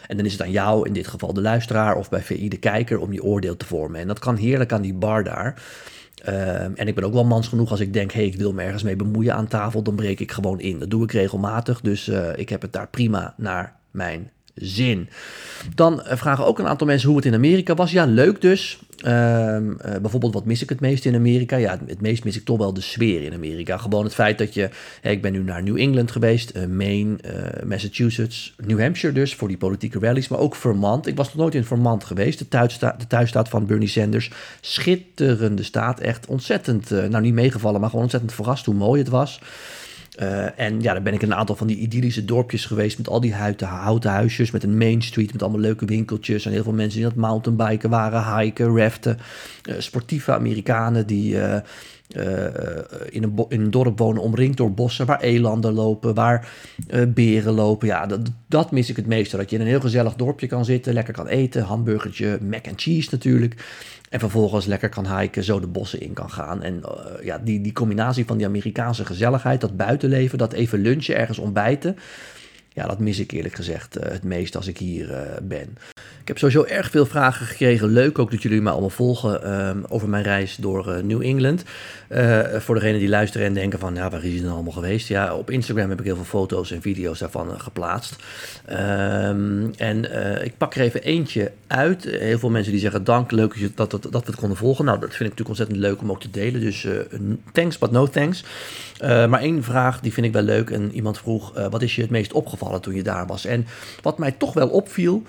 En 0.07 0.17
dan 0.17 0.25
is 0.25 0.31
het 0.31 0.41
aan 0.41 0.51
jou, 0.51 0.87
in 0.87 0.93
dit 0.93 1.07
geval 1.07 1.33
de 1.33 1.41
luisteraar. 1.41 1.95
Of 1.95 2.09
bij 2.09 2.21
VI 2.21 2.49
de 2.49 2.57
kijker, 2.57 2.99
om 2.99 3.13
je 3.13 3.23
oordeel 3.23 3.57
te 3.57 3.65
vormen. 3.65 3.99
En 3.99 4.07
dat 4.07 4.19
kan 4.19 4.35
heerlijk 4.35 4.71
aan 4.71 4.81
die 4.81 4.93
bar 4.93 5.23
daar. 5.23 5.61
Um, 6.27 6.75
en 6.75 6.87
ik 6.87 6.95
ben 6.95 7.03
ook 7.03 7.13
wel 7.13 7.25
mans 7.25 7.47
genoeg 7.47 7.71
als 7.71 7.79
ik 7.79 7.93
denk, 7.93 8.11
hé, 8.11 8.19
hey, 8.19 8.29
ik 8.29 8.35
wil 8.35 8.53
me 8.53 8.63
ergens 8.63 8.83
mee 8.83 8.95
bemoeien 8.95 9.33
aan 9.35 9.47
tafel, 9.47 9.81
dan 9.81 9.95
breek 9.95 10.19
ik 10.19 10.31
gewoon 10.31 10.59
in. 10.59 10.79
Dat 10.79 10.89
doe 10.89 11.03
ik 11.03 11.11
regelmatig, 11.11 11.81
dus 11.81 12.07
uh, 12.07 12.37
ik 12.37 12.49
heb 12.49 12.61
het 12.61 12.73
daar 12.73 12.87
prima 12.87 13.33
naar 13.37 13.75
mijn 13.91 14.31
zin. 14.55 15.09
Dan 15.75 16.01
vragen 16.05 16.45
ook 16.45 16.59
een 16.59 16.67
aantal 16.67 16.87
mensen 16.87 17.07
hoe 17.07 17.17
het 17.17 17.25
in 17.25 17.33
Amerika 17.33 17.73
was. 17.73 17.91
Ja, 17.91 18.05
leuk 18.05 18.41
dus. 18.41 18.79
Um, 19.05 19.69
uh, 19.69 19.95
bijvoorbeeld, 20.01 20.33
wat 20.33 20.45
mis 20.45 20.61
ik 20.61 20.69
het 20.69 20.79
meest 20.79 21.05
in 21.05 21.15
Amerika? 21.15 21.55
Ja, 21.55 21.79
het, 21.85 22.01
meest 22.01 22.23
mis 22.23 22.35
ik 22.35 22.45
toch 22.45 22.57
wel 22.57 22.73
de 22.73 22.81
sfeer 22.81 23.21
in 23.21 23.33
Amerika. 23.33 23.77
Gewoon 23.77 24.03
het 24.03 24.13
feit 24.13 24.37
dat 24.37 24.53
je... 24.53 24.69
Ik 25.01 25.21
ben 25.21 25.31
nu 25.31 25.43
naar 25.43 25.63
New 25.63 25.77
England 25.77 26.11
geweest, 26.11 26.57
uh, 26.57 26.65
Maine, 26.65 27.17
Massachusetts, 27.65 28.55
New 28.65 28.79
Hampshire 28.79 29.13
dus, 29.13 29.35
voor 29.35 29.47
die 29.47 29.57
politieke 29.57 29.99
rallies. 29.99 30.27
Maar 30.27 30.39
ook 30.39 30.55
Vermont. 30.55 31.07
Ik 31.07 31.15
was 31.15 31.27
nog 31.27 31.35
nooit 31.35 31.55
in 31.55 31.63
Vermont 31.63 32.03
geweest, 32.03 32.39
de, 32.39 32.47
thuissta 32.47 32.95
de 32.97 33.07
thuisstaat 33.07 33.49
van 33.49 33.65
Bernie 33.65 33.87
Sanders. 33.87 34.31
Schitterende 34.61 35.63
staat, 35.63 35.99
echt 35.99 36.25
ontzettend... 36.25 36.89
nou, 36.89 37.21
niet 37.21 37.33
meegevallen, 37.33 37.79
maar 37.79 37.89
gewoon 37.89 38.03
ontzettend 38.03 38.33
verrast 38.33 38.65
hoe 38.65 38.75
mooi 38.75 39.01
het 39.01 39.09
was. 39.09 39.39
Uh, 40.19 40.59
en 40.59 40.81
ja, 40.81 40.93
dan 40.93 41.03
ben 41.03 41.13
ik 41.13 41.21
in 41.21 41.31
een 41.31 41.37
aantal 41.37 41.55
van 41.55 41.67
die 41.67 41.77
idyllische 41.77 42.25
dorpjes 42.25 42.65
geweest 42.65 42.97
met 42.97 43.07
al 43.07 43.19
die 43.19 43.33
houten, 43.33 44.09
huisjes, 44.09 44.51
met 44.51 44.63
een 44.63 44.77
main 44.77 45.01
street, 45.01 45.31
met 45.31 45.41
allemaal 45.41 45.59
leuke 45.59 45.85
winkeltjes 45.85 46.45
en 46.45 46.51
heel 46.51 46.63
veel 46.63 46.73
mensen 46.73 46.99
die 46.99 47.09
aan 47.09 47.13
mountainbiken 47.15 47.89
waren, 47.89 48.37
hiken, 48.37 48.77
raften, 48.77 49.17
uh, 49.69 49.75
sportieve 49.77 50.33
Amerikanen 50.33 51.07
die 51.07 51.35
uh, 51.35 51.55
in, 53.09 53.23
een 53.23 53.45
in, 53.49 53.61
een 53.61 53.71
dorp 53.71 53.97
wonen 53.97 54.21
omringd 54.21 54.57
door 54.57 54.73
bossen 54.73 55.05
waar 55.05 55.21
elanden 55.21 55.73
lopen, 55.73 56.13
waar 56.13 56.49
beren 57.07 57.53
lopen. 57.53 57.87
Ja, 57.87 58.05
dat, 58.05 58.19
dat 58.47 58.71
mis 58.71 58.89
ik 58.89 58.95
het 58.95 59.07
meeste. 59.07 59.37
Dat 59.37 59.49
je 59.49 59.55
in 59.55 59.61
een 59.61 59.67
heel 59.67 59.79
gezellig 59.79 60.15
dorpje 60.15 60.47
kan 60.47 60.65
zitten, 60.65 60.93
lekker 60.93 61.13
kan 61.13 61.27
eten, 61.27 61.63
hamburgertje, 61.63 62.39
mac 62.41 62.67
and 62.67 62.81
cheese 62.81 63.09
natuurlijk. 63.11 63.55
En 64.13 64.19
vervolgens 64.19 64.65
lekker 64.65 64.89
kan 64.89 65.19
hiken, 65.19 65.43
zo 65.43 65.59
de 65.59 65.67
bossen 65.67 66.01
in 66.01 66.13
kan 66.13 66.29
gaan. 66.29 66.63
En 66.63 66.81
uh, 66.85 67.25
ja, 67.25 67.37
die, 67.37 67.61
die 67.61 67.73
combinatie 67.73 68.25
van 68.25 68.37
die 68.37 68.45
Amerikaanse 68.45 69.05
gezelligheid, 69.05 69.61
dat 69.61 69.77
buitenleven, 69.77 70.37
dat 70.37 70.53
even 70.53 70.79
lunchen, 70.79 71.15
ergens 71.15 71.37
ontbijten. 71.37 71.97
Ja, 72.69 72.87
dat 72.87 72.99
mis 72.99 73.19
ik 73.19 73.31
eerlijk 73.31 73.55
gezegd 73.55 73.97
uh, 73.97 74.03
het 74.03 74.23
meest 74.23 74.55
als 74.55 74.67
ik 74.67 74.77
hier 74.77 75.09
uh, 75.09 75.17
ben. 75.43 75.77
Ik 76.23 76.29
heb 76.29 76.37
sowieso 76.37 76.63
erg 76.63 76.89
veel 76.89 77.05
vragen 77.05 77.45
gekregen. 77.45 77.87
Leuk 77.87 78.19
ook 78.19 78.31
dat 78.31 78.41
jullie 78.41 78.61
me 78.61 78.69
allemaal 78.69 78.89
volgen 78.89 79.43
ehm, 79.43 79.77
over 79.87 80.09
mijn 80.09 80.23
reis 80.23 80.55
door 80.55 80.87
uh, 80.87 81.03
New 81.03 81.21
England. 81.21 81.63
Uh, 82.09 82.39
voor 82.57 82.75
degenen 82.75 82.99
die 82.99 83.09
luisteren 83.09 83.47
en 83.47 83.53
denken 83.53 83.79
van, 83.79 83.95
ja, 83.95 84.09
waar 84.09 84.23
is 84.23 84.33
hij 84.33 84.43
dan 84.43 84.53
allemaal 84.53 84.71
geweest? 84.71 85.07
Ja, 85.07 85.35
op 85.35 85.49
Instagram 85.49 85.89
heb 85.89 85.99
ik 85.99 86.05
heel 86.05 86.15
veel 86.15 86.23
foto's 86.25 86.71
en 86.71 86.81
video's 86.81 87.19
daarvan 87.19 87.47
uh, 87.47 87.59
geplaatst. 87.59 88.15
Um, 88.69 89.73
en 89.77 90.05
ik 90.43 90.57
pak 90.57 90.75
er 90.75 90.81
even 90.81 91.03
eentje 91.03 91.51
uit. 91.67 92.03
Heel 92.03 92.39
veel 92.39 92.49
mensen 92.49 92.71
die 92.71 92.81
zeggen, 92.81 93.03
dank, 93.03 93.31
leuk 93.31 93.55
dat, 93.75 93.91
dat, 93.91 94.01
dat 94.01 94.25
we 94.25 94.31
het 94.31 94.39
konden 94.39 94.57
volgen. 94.57 94.85
Nou, 94.85 94.99
dat 94.99 95.09
vind 95.09 95.29
ik 95.29 95.37
natuurlijk 95.37 95.49
ontzettend 95.49 95.79
leuk 95.79 96.01
om 96.01 96.11
ook 96.11 96.21
te 96.21 96.29
delen. 96.29 96.61
Dus 96.61 96.87
thanks, 97.51 97.77
but 97.77 97.91
no 97.91 98.07
thanks. 98.07 98.43
maar 98.99 99.39
één 99.39 99.63
vraag, 99.63 99.99
die 99.99 100.13
vind 100.13 100.25
ik 100.25 100.33
wel 100.33 100.41
leuk. 100.41 100.69
En 100.69 100.91
iemand 100.91 101.17
vroeg, 101.17 101.53
wat 101.69 101.81
is 101.81 101.95
je 101.95 102.01
het 102.01 102.11
meest 102.11 102.33
opgevallen 102.33 102.81
toen 102.81 102.95
je 102.95 103.03
daar 103.03 103.27
was? 103.27 103.45
En 103.45 103.65
wat 104.01 104.17
mij 104.17 104.31
toch 104.31 104.53
wel 104.53 104.69
opviel, 104.69 105.23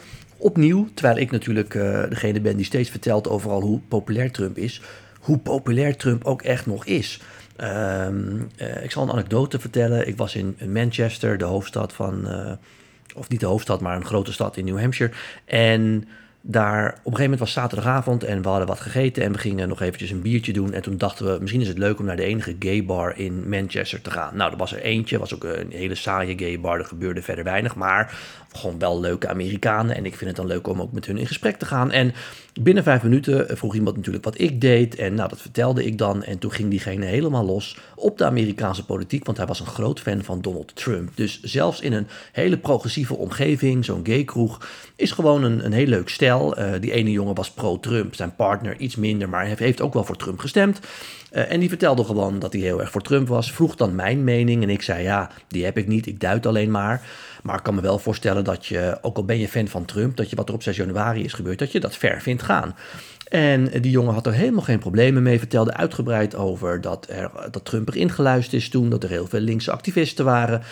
opnieuw, 0.44 0.88
terwijl 0.94 1.18
ik 1.18 1.30
natuurlijk 1.30 1.74
uh, 1.74 2.02
degene 2.08 2.40
ben 2.40 2.56
die 2.56 2.64
steeds 2.64 2.90
vertelt 2.90 3.28
overal 3.28 3.60
hoe 3.60 3.80
populair 3.88 4.30
Trump 4.30 4.58
is, 4.58 4.80
hoe 5.20 5.38
populair 5.38 5.96
Trump 5.96 6.24
ook 6.24 6.42
echt 6.42 6.66
nog 6.66 6.84
is. 6.84 7.20
Uh, 7.60 8.06
uh, 8.56 8.82
ik 8.82 8.90
zal 8.90 9.02
een 9.02 9.10
anekdote 9.10 9.60
vertellen. 9.60 10.08
Ik 10.08 10.16
was 10.16 10.34
in 10.34 10.56
Manchester, 10.68 11.38
de 11.38 11.44
hoofdstad 11.44 11.92
van, 11.92 12.20
uh, 12.26 12.52
of 13.14 13.28
niet 13.28 13.40
de 13.40 13.46
hoofdstad, 13.46 13.80
maar 13.80 13.96
een 13.96 14.04
grote 14.04 14.32
stad 14.32 14.56
in 14.56 14.64
New 14.64 14.78
Hampshire. 14.78 15.12
En 15.44 16.08
daar, 16.46 16.86
op 16.86 16.92
een 16.94 17.02
gegeven 17.02 17.22
moment 17.22 17.40
was 17.40 17.52
zaterdagavond 17.52 18.24
en 18.24 18.42
we 18.42 18.48
hadden 18.48 18.66
wat 18.66 18.80
gegeten 18.80 19.22
en 19.22 19.32
we 19.32 19.38
gingen 19.38 19.68
nog 19.68 19.80
eventjes 19.80 20.10
een 20.10 20.22
biertje 20.22 20.52
doen. 20.52 20.72
En 20.72 20.82
toen 20.82 20.98
dachten 20.98 21.26
we, 21.26 21.40
misschien 21.40 21.60
is 21.60 21.68
het 21.68 21.78
leuk 21.78 21.98
om 21.98 22.04
naar 22.04 22.16
de 22.16 22.24
enige 22.24 22.56
gay 22.58 22.84
bar 22.84 23.18
in 23.18 23.48
Manchester 23.48 24.00
te 24.00 24.10
gaan. 24.10 24.36
Nou, 24.36 24.52
er 24.52 24.56
was 24.56 24.72
er 24.72 24.80
eentje, 24.80 25.18
was 25.18 25.34
ook 25.34 25.44
een 25.44 25.70
hele 25.70 25.94
saaie 25.94 26.38
gay 26.38 26.60
bar, 26.60 26.78
er 26.78 26.84
gebeurde 26.84 27.22
verder 27.22 27.44
weinig, 27.44 27.74
maar 27.74 28.18
gewoon 28.52 28.78
wel 28.78 29.00
leuke 29.00 29.28
Amerikanen. 29.28 29.96
En 29.96 30.06
ik 30.06 30.16
vind 30.16 30.26
het 30.30 30.36
dan 30.36 30.46
leuk 30.46 30.66
om 30.66 30.80
ook 30.80 30.92
met 30.92 31.06
hun 31.06 31.18
in 31.18 31.26
gesprek 31.26 31.56
te 31.56 31.66
gaan. 31.66 31.90
En 31.90 32.14
binnen 32.60 32.82
vijf 32.82 33.02
minuten 33.02 33.56
vroeg 33.56 33.74
iemand 33.74 33.96
natuurlijk 33.96 34.24
wat 34.24 34.40
ik 34.40 34.60
deed. 34.60 34.94
En 34.94 35.14
nou, 35.14 35.28
dat 35.28 35.40
vertelde 35.40 35.84
ik 35.84 35.98
dan. 35.98 36.22
En 36.24 36.38
toen 36.38 36.52
ging 36.52 36.70
diegene 36.70 37.04
helemaal 37.04 37.44
los 37.44 37.78
op 37.94 38.18
de 38.18 38.24
Amerikaanse 38.24 38.84
politiek. 38.84 39.24
Want 39.24 39.36
hij 39.36 39.46
was 39.46 39.60
een 39.60 39.66
groot 39.66 40.00
fan 40.00 40.22
van 40.22 40.40
Donald 40.40 40.76
Trump. 40.76 41.10
Dus 41.14 41.42
zelfs 41.42 41.80
in 41.80 41.92
een 41.92 42.06
hele 42.32 42.58
progressieve 42.58 43.16
omgeving, 43.16 43.84
zo'n 43.84 44.06
gay 44.06 44.24
kroeg, 44.24 44.68
is 44.96 45.10
gewoon 45.10 45.44
een, 45.44 45.64
een 45.64 45.72
heel 45.72 45.86
leuk 45.86 46.08
stel. 46.08 46.58
Uh, 46.58 46.70
die 46.80 46.92
ene 46.92 47.10
jongen 47.10 47.34
was 47.34 47.50
pro-Trump. 47.50 48.14
Zijn 48.14 48.34
partner 48.36 48.76
iets 48.76 48.96
minder, 48.96 49.28
maar 49.28 49.46
hij 49.46 49.54
heeft 49.58 49.80
ook 49.80 49.92
wel 49.94 50.04
voor 50.04 50.16
Trump 50.16 50.38
gestemd. 50.38 50.80
Uh, 51.34 51.52
en 51.52 51.60
die 51.60 51.68
vertelde 51.68 52.04
gewoon 52.04 52.38
dat 52.38 52.52
hij 52.52 52.62
heel 52.62 52.80
erg 52.80 52.90
voor 52.90 53.02
Trump 53.02 53.28
was. 53.28 53.52
Vroeg 53.52 53.74
dan 53.74 53.94
mijn 53.94 54.24
mening. 54.24 54.62
En 54.62 54.70
ik 54.70 54.82
zei 54.82 55.02
ja, 55.02 55.30
die 55.48 55.64
heb 55.64 55.78
ik 55.78 55.86
niet. 55.86 56.06
Ik 56.06 56.20
duid 56.20 56.46
alleen 56.46 56.70
maar. 56.70 57.02
Maar 57.42 57.56
ik 57.56 57.62
kan 57.62 57.74
me 57.74 57.80
wel 57.80 57.98
voorstellen 57.98 58.44
dat 58.44 58.66
je, 58.66 58.98
ook 59.02 59.16
al 59.16 59.24
ben 59.24 59.38
je 59.38 59.48
fan 59.48 59.68
van 59.68 59.84
Trump, 59.84 60.16
dat 60.16 60.30
je 60.30 60.36
wat 60.36 60.48
er 60.48 60.54
op 60.54 60.62
6 60.62 60.76
januari 60.76 61.24
is 61.24 61.32
gebeurd, 61.32 61.58
dat 61.58 61.72
je 61.72 61.80
dat 61.80 61.96
ver 61.96 62.22
vindt 62.22 62.42
gaan. 62.42 62.74
En 63.28 63.70
die 63.80 63.90
jongen 63.90 64.14
had 64.14 64.26
er 64.26 64.32
helemaal 64.32 64.62
geen 64.62 64.78
problemen 64.78 65.22
mee. 65.22 65.38
Vertelde 65.38 65.74
uitgebreid 65.74 66.34
over 66.34 66.80
dat, 66.80 67.06
er, 67.10 67.30
dat 67.50 67.64
Trump 67.64 67.88
erin 67.88 68.10
geluisterd 68.10 68.62
is 68.62 68.68
toen. 68.68 68.90
Dat 68.90 69.02
er 69.02 69.08
heel 69.08 69.26
veel 69.26 69.40
linkse 69.40 69.72
activisten 69.72 70.24
waren. 70.24 70.62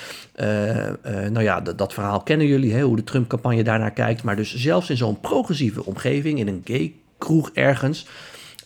Uh, 0.41 0.87
uh, 0.87 0.93
nou 1.05 1.43
ja, 1.43 1.61
dat, 1.61 1.79
dat, 1.79 1.95
verhaal 1.95 2.23
kennen 2.23 2.47
jullie, 2.47 2.75
hè, 2.75 2.83
hoe 2.83 2.97
de 2.97 3.05
Trump-campagne 3.05 3.63
daarnaar 3.63 3.93
kijkt. 3.93 4.23
Maar 4.23 4.37
dus 4.37 4.55
zelfs 4.55 4.91
in 4.91 4.97
zo'n 4.97 5.21
progressieve 5.21 5.85
omgeving, 5.85 6.39
in 6.39 6.49
een 6.49 6.63
gay 6.65 6.93
kroeg 7.19 7.51
ergens. 7.55 8.07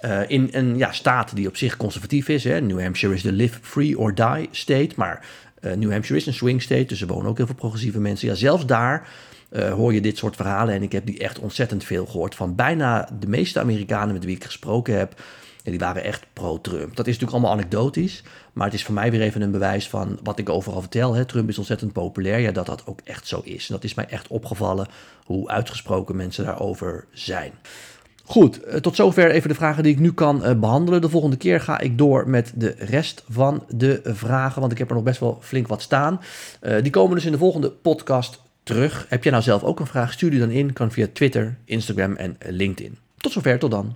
Uh, 0.04 0.20
in 0.26 0.48
een 0.52 0.76
ja, 0.76 0.92
staat 0.92 1.36
die 1.36 1.48
op 1.48 1.56
zich 1.56 1.76
conservatief 1.76 2.28
is. 2.28 2.44
Hè. 2.44 2.60
New 2.60 2.80
Hampshire 2.80 3.14
is 3.14 3.22
de 3.22 3.32
live 3.32 3.58
free 3.62 3.98
or 3.98 4.14
die 4.14 4.48
state. 4.50 4.90
Maar 4.96 5.26
uh, 5.60 5.72
New 5.72 5.90
Hampshire 5.90 6.20
is 6.20 6.26
een 6.26 6.34
swing 6.34 6.62
state, 6.62 6.84
dus 6.84 7.00
er 7.00 7.06
wonen 7.06 7.30
ook 7.30 7.36
heel 7.36 7.46
veel 7.46 7.54
progressieve 7.54 8.00
mensen. 8.00 8.28
Ja, 8.28 8.34
zelfs 8.34 8.66
daar 8.66 9.08
uh, 9.50 9.72
hoor 9.72 9.94
je 9.94 10.00
dit 10.00 10.18
soort 10.18 10.36
verhalen. 10.36 10.74
En 10.74 10.82
ik 10.82 10.92
heb 10.92 11.06
die 11.06 11.18
echt 11.18 11.38
ontzettend 11.38 11.84
veel 11.84 12.06
gehoord 12.06 12.34
van 12.34 12.54
bijna 12.54 13.08
de 13.18 13.28
meeste 13.28 13.60
Amerikanen 13.60 14.14
met 14.14 14.24
wie 14.24 14.36
ik 14.36 14.44
gesproken 14.44 14.98
heb. 14.98 15.22
Die 15.62 15.78
waren 15.78 16.04
echt 16.04 16.26
pro-Trump. 16.32 16.96
Dat 16.96 17.06
is 17.06 17.12
natuurlijk 17.12 17.32
allemaal 17.32 17.50
anekdotisch. 17.50 18.22
Maar 18.52 18.64
het 18.64 18.74
is 18.74 18.84
voor 18.84 18.94
mij 18.94 19.10
weer 19.10 19.20
even 19.20 19.42
een 19.42 19.50
bewijs 19.50 19.88
van 19.88 20.18
wat 20.22 20.38
ik 20.38 20.48
overal 20.48 20.80
vertel. 20.80 21.14
Hè. 21.14 21.24
Trump 21.24 21.48
is 21.48 21.58
ontzettend 21.58 21.92
populair. 21.92 22.38
Ja, 22.38 22.50
dat 22.50 22.66
dat 22.66 22.86
ook 22.86 23.00
echt 23.04 23.26
zo 23.26 23.40
is. 23.44 23.68
En 23.68 23.74
dat 23.74 23.84
is 23.84 23.94
mij 23.94 24.06
echt 24.08 24.28
opgevallen 24.28 24.86
hoe 25.24 25.48
uitgesproken 25.48 26.16
mensen 26.16 26.44
daarover 26.44 27.04
zijn. 27.12 27.52
Goed, 28.28 28.62
eh, 28.62 28.76
tot 28.76 28.96
zover 28.96 29.30
even 29.30 29.48
de 29.48 29.54
vragen 29.54 29.82
die 29.82 29.92
ik 29.92 29.98
nu 29.98 30.12
kan 30.12 30.46
uh, 30.46 30.54
behandelen. 30.54 31.00
De 31.00 31.08
volgende 31.08 31.36
keer 31.36 31.60
ga 31.60 31.80
ik 31.80 31.98
door 31.98 32.28
met 32.28 32.52
de 32.54 32.74
rest 32.78 33.24
van 33.28 33.64
de 33.68 34.00
vragen, 34.04 34.60
want 34.60 34.72
ik 34.72 34.78
heb 34.78 34.88
er 34.88 34.94
nog 34.94 35.04
best 35.04 35.20
wel 35.20 35.38
flink 35.40 35.66
wat 35.66 35.82
staan. 35.82 36.20
Uh, 36.62 36.82
die 36.82 36.90
komen 36.90 37.14
dus 37.14 37.24
in 37.24 37.32
de 37.32 37.38
volgende 37.38 37.70
podcast 37.70 38.42
terug. 38.62 39.06
Heb 39.08 39.22
jij 39.22 39.32
nou 39.32 39.44
zelf 39.44 39.62
ook 39.62 39.80
een 39.80 39.86
vraag? 39.86 40.12
Stuur 40.12 40.30
die 40.30 40.40
dan 40.40 40.50
in. 40.50 40.72
Kan 40.72 40.90
via 40.90 41.06
Twitter, 41.12 41.56
Instagram 41.64 42.16
en 42.16 42.36
LinkedIn. 42.48 42.98
Tot 43.16 43.32
zover, 43.32 43.58
tot 43.58 43.70
dan. 43.70 43.94